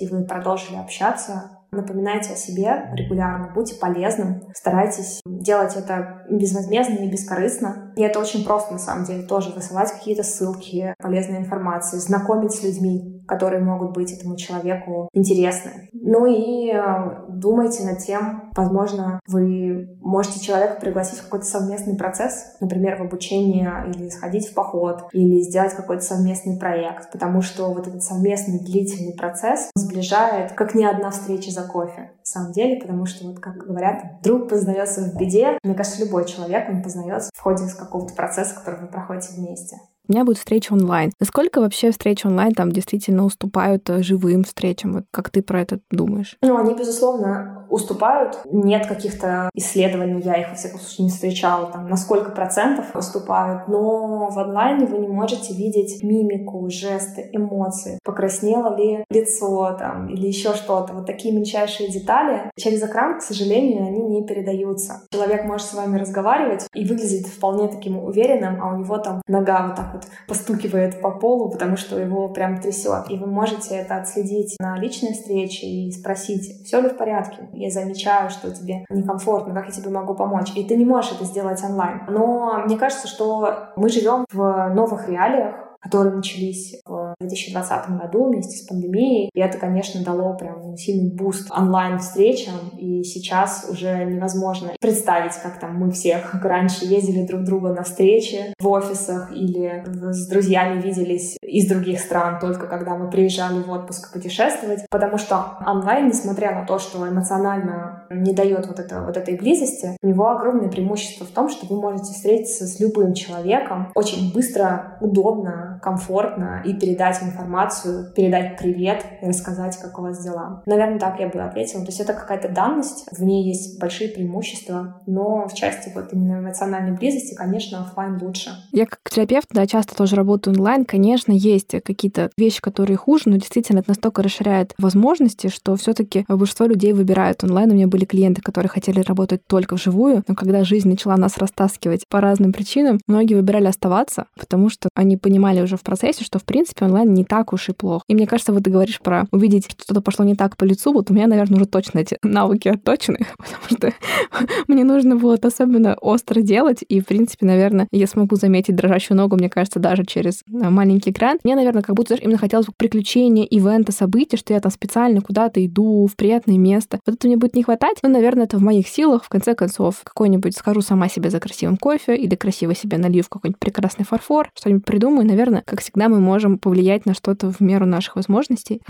[0.01, 7.09] и вы продолжили общаться, Напоминайте о себе регулярно, будьте полезным, старайтесь делать это безвозмездно и
[7.09, 7.90] бескорыстно.
[7.95, 12.63] И это очень просто, на самом деле, тоже высылать какие-то ссылки, полезной информации, знакомить с
[12.63, 15.89] людьми, которые могут быть этому человеку интересны.
[15.93, 22.57] Ну и э, думайте над тем, возможно, вы можете человека пригласить в какой-то совместный процесс,
[22.59, 27.87] например, в обучение или сходить в поход, или сделать какой-то совместный проект, потому что вот
[27.87, 33.05] этот совместный длительный процесс сближает, как ни одна встреча за кофе, на самом деле, потому
[33.05, 35.57] что, вот как говорят, друг познается в беде.
[35.63, 39.77] Мне кажется, любой человек, он познается в ходе какого-то процесса, который вы проходите вместе
[40.07, 41.11] у меня будет встреча онлайн.
[41.19, 44.93] Насколько вообще встречи онлайн там действительно уступают э, живым встречам?
[44.93, 46.37] Вот как ты про это думаешь?
[46.41, 48.39] Ну, они, безусловно, уступают.
[48.51, 53.67] Нет каких-то исследований, я их, во всяком случае, не встречала, там, на сколько процентов уступают.
[53.67, 57.97] Но в онлайне вы не можете видеть мимику, жесты, эмоции.
[58.03, 60.93] Покраснело ли лицо там или еще что-то.
[60.93, 62.51] Вот такие мельчайшие детали.
[62.57, 65.03] Через экран, к сожалению, они не передаются.
[65.11, 69.67] Человек может с вами разговаривать и выглядит вполне таким уверенным, а у него там нога
[69.67, 73.09] вот так вот постукивает по полу, потому что его прям трясет.
[73.09, 77.49] И вы можете это отследить на личной встрече и спросить, все ли в порядке.
[77.53, 80.51] Я замечаю, что тебе некомфортно, как я тебе могу помочь.
[80.55, 82.01] И ты не можешь это сделать онлайн.
[82.07, 88.57] Но мне кажется, что мы живем в новых реалиях, которые начались в 2020 году вместе
[88.57, 89.29] с пандемией.
[89.33, 92.77] И это, конечно, дало прям сильный boost онлайн-встречам.
[92.77, 97.83] И сейчас уже невозможно представить, как там мы все, как раньше, ездили друг друга на
[97.83, 103.69] встречи в офисах или с друзьями виделись из других стран, только когда мы приезжали в
[103.69, 104.85] отпуск путешествовать.
[104.89, 109.97] Потому что онлайн, несмотря на то, что эмоционально не дает вот, это, вот этой близости,
[110.01, 114.97] у него огромное преимущество в том, что вы можете встретиться с любым человеком очень быстро,
[115.01, 120.61] удобно, комфортно и передать информацию, передать привет рассказать, как у вас дела.
[120.65, 121.81] Наверное, так я бы ответила.
[121.81, 126.39] То есть это какая-то данность, в ней есть большие преимущества, но в части вот именно
[126.39, 128.51] эмоциональной близости, конечно, офлайн лучше.
[128.71, 130.85] Я как терапевт, да, часто тоже работаю онлайн.
[130.85, 136.25] Конечно, есть какие-то вещи, которые хуже, но действительно это настолько расширяет возможности, что все таки
[136.27, 137.71] большинство людей выбирают онлайн.
[137.71, 142.07] У меня были клиенты, которые хотели работать только вживую, но когда жизнь начала нас растаскивать
[142.07, 146.43] по разным причинам, многие выбирали оставаться, потому что они понимали уже в процессе, что, в
[146.43, 148.03] принципе, онлайн не так уж и плохо.
[148.07, 150.93] И мне кажется, вот ты говоришь про увидеть, что что-то пошло не так по лицу,
[150.93, 153.93] вот у меня, наверное, уже точно эти навыки отточены, потому что
[154.67, 159.17] мне нужно было это особенно остро делать, и, в принципе, наверное, я смогу заметить дрожащую
[159.17, 161.39] ногу, мне кажется, даже через а, маленький экран.
[161.43, 166.07] Мне, наверное, как будто именно хотелось приключения, ивента, события, что я там специально куда-то иду,
[166.07, 166.99] в приятное место.
[167.05, 169.23] Вот это мне будет не хватать, но, наверное, это в моих силах.
[169.23, 173.29] В конце концов, какой-нибудь схожу сама себе за красивым кофе или красиво себе налью в
[173.29, 177.85] какой-нибудь прекрасный фарфор, что-нибудь придумаю, наверное, как всегда, мы можем повлиять на что-то в меру
[177.85, 178.81] наших возможностей.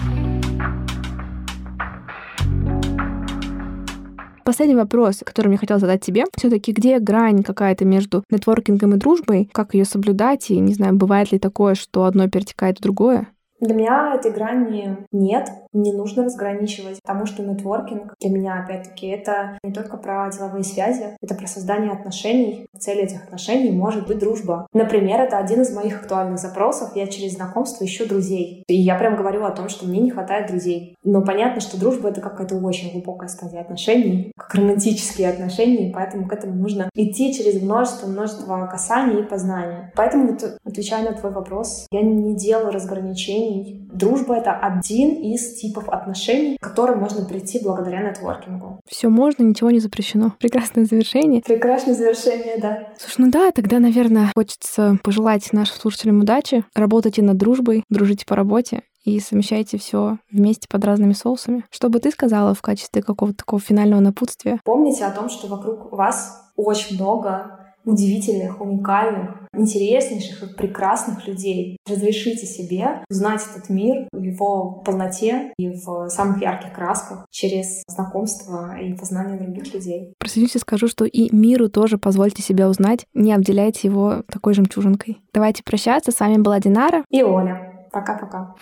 [4.43, 9.49] Последний вопрос, который мне хотел задать тебе, все-таки где грань какая-то между нетворкингом и дружбой,
[9.53, 13.27] как ее соблюдать, и не знаю, бывает ли такое, что одно перетекает в другое?
[13.61, 19.59] Для меня этой грани нет, не нужно разграничивать, потому что нетворкинг для меня, опять-таки, это
[19.63, 22.65] не только про деловые связи, это про создание отношений.
[22.79, 24.65] Цель этих отношений может быть дружба.
[24.73, 26.95] Например, это один из моих актуальных запросов.
[26.95, 28.63] Я через знакомство ищу друзей.
[28.67, 30.97] И я прям говорю о том, что мне не хватает друзей.
[31.03, 36.33] Но понятно, что дружба— это какая-то очень глубокая стадия отношений, как романтические отношения, поэтому к
[36.33, 39.91] этому нужно идти через множество-множество касаний и познания.
[39.95, 40.35] Поэтому,
[40.65, 43.87] отвечая на твой вопрос, я не делаю разграничений отношений.
[43.93, 48.79] Дружба— это один из типов отношений, к которым можно прийти благодаря нетворкингу.
[48.87, 50.33] Все можно, ничего не запрещено.
[50.39, 51.41] Прекрасное завершение.
[51.41, 52.89] Прекрасное завершение, да.
[52.97, 56.63] Слушай, ну да, тогда, наверное, хочется пожелать нашим слушателям удачи.
[56.75, 61.65] Работайте над дружбой, дружите по работе и совмещаете все вместе под разными соусами.
[61.71, 64.59] Что бы ты сказала в качестве какого-то такого финального напутствия?
[64.63, 71.77] Помните о том, что вокруг вас очень много удивительных, уникальных, интереснейших и прекрасных людей.
[71.89, 78.77] Разрешите себе узнать этот мир в его полноте и в самых ярких красках через знакомство
[78.79, 80.13] и познание других людей.
[80.19, 85.21] Присоединюсь и скажу, что и миру тоже позвольте себя узнать, не обделяйте его такой жемчужинкой.
[85.33, 86.11] Давайте прощаться.
[86.11, 87.87] С вами была Динара и Оля.
[87.91, 88.55] Пока-пока.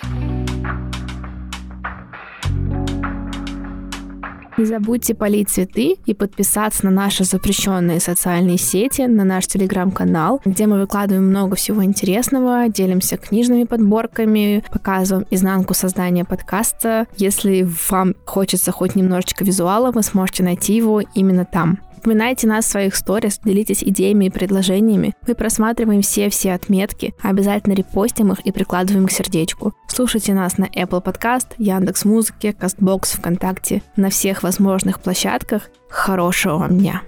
[4.60, 10.68] Не забудьте полить цветы и подписаться на наши запрещенные социальные сети, на наш телеграм-канал, где
[10.68, 17.08] мы выкладываем много всего интересного, делимся книжными подборками, показываем изнанку создания подкаста.
[17.16, 21.80] Если вам хочется хоть немножечко визуала, вы сможете найти его именно там.
[22.00, 25.14] Упоминайте нас в своих сторис, делитесь идеями и предложениями.
[25.28, 29.74] Мы просматриваем все-все отметки, обязательно репостим их и прикладываем к сердечку.
[29.90, 35.70] Слушайте нас на Apple Podcast, Яндекс Музыке, Castbox, ВКонтакте, на всех возможных площадках.
[35.90, 37.02] Хорошего вам дня!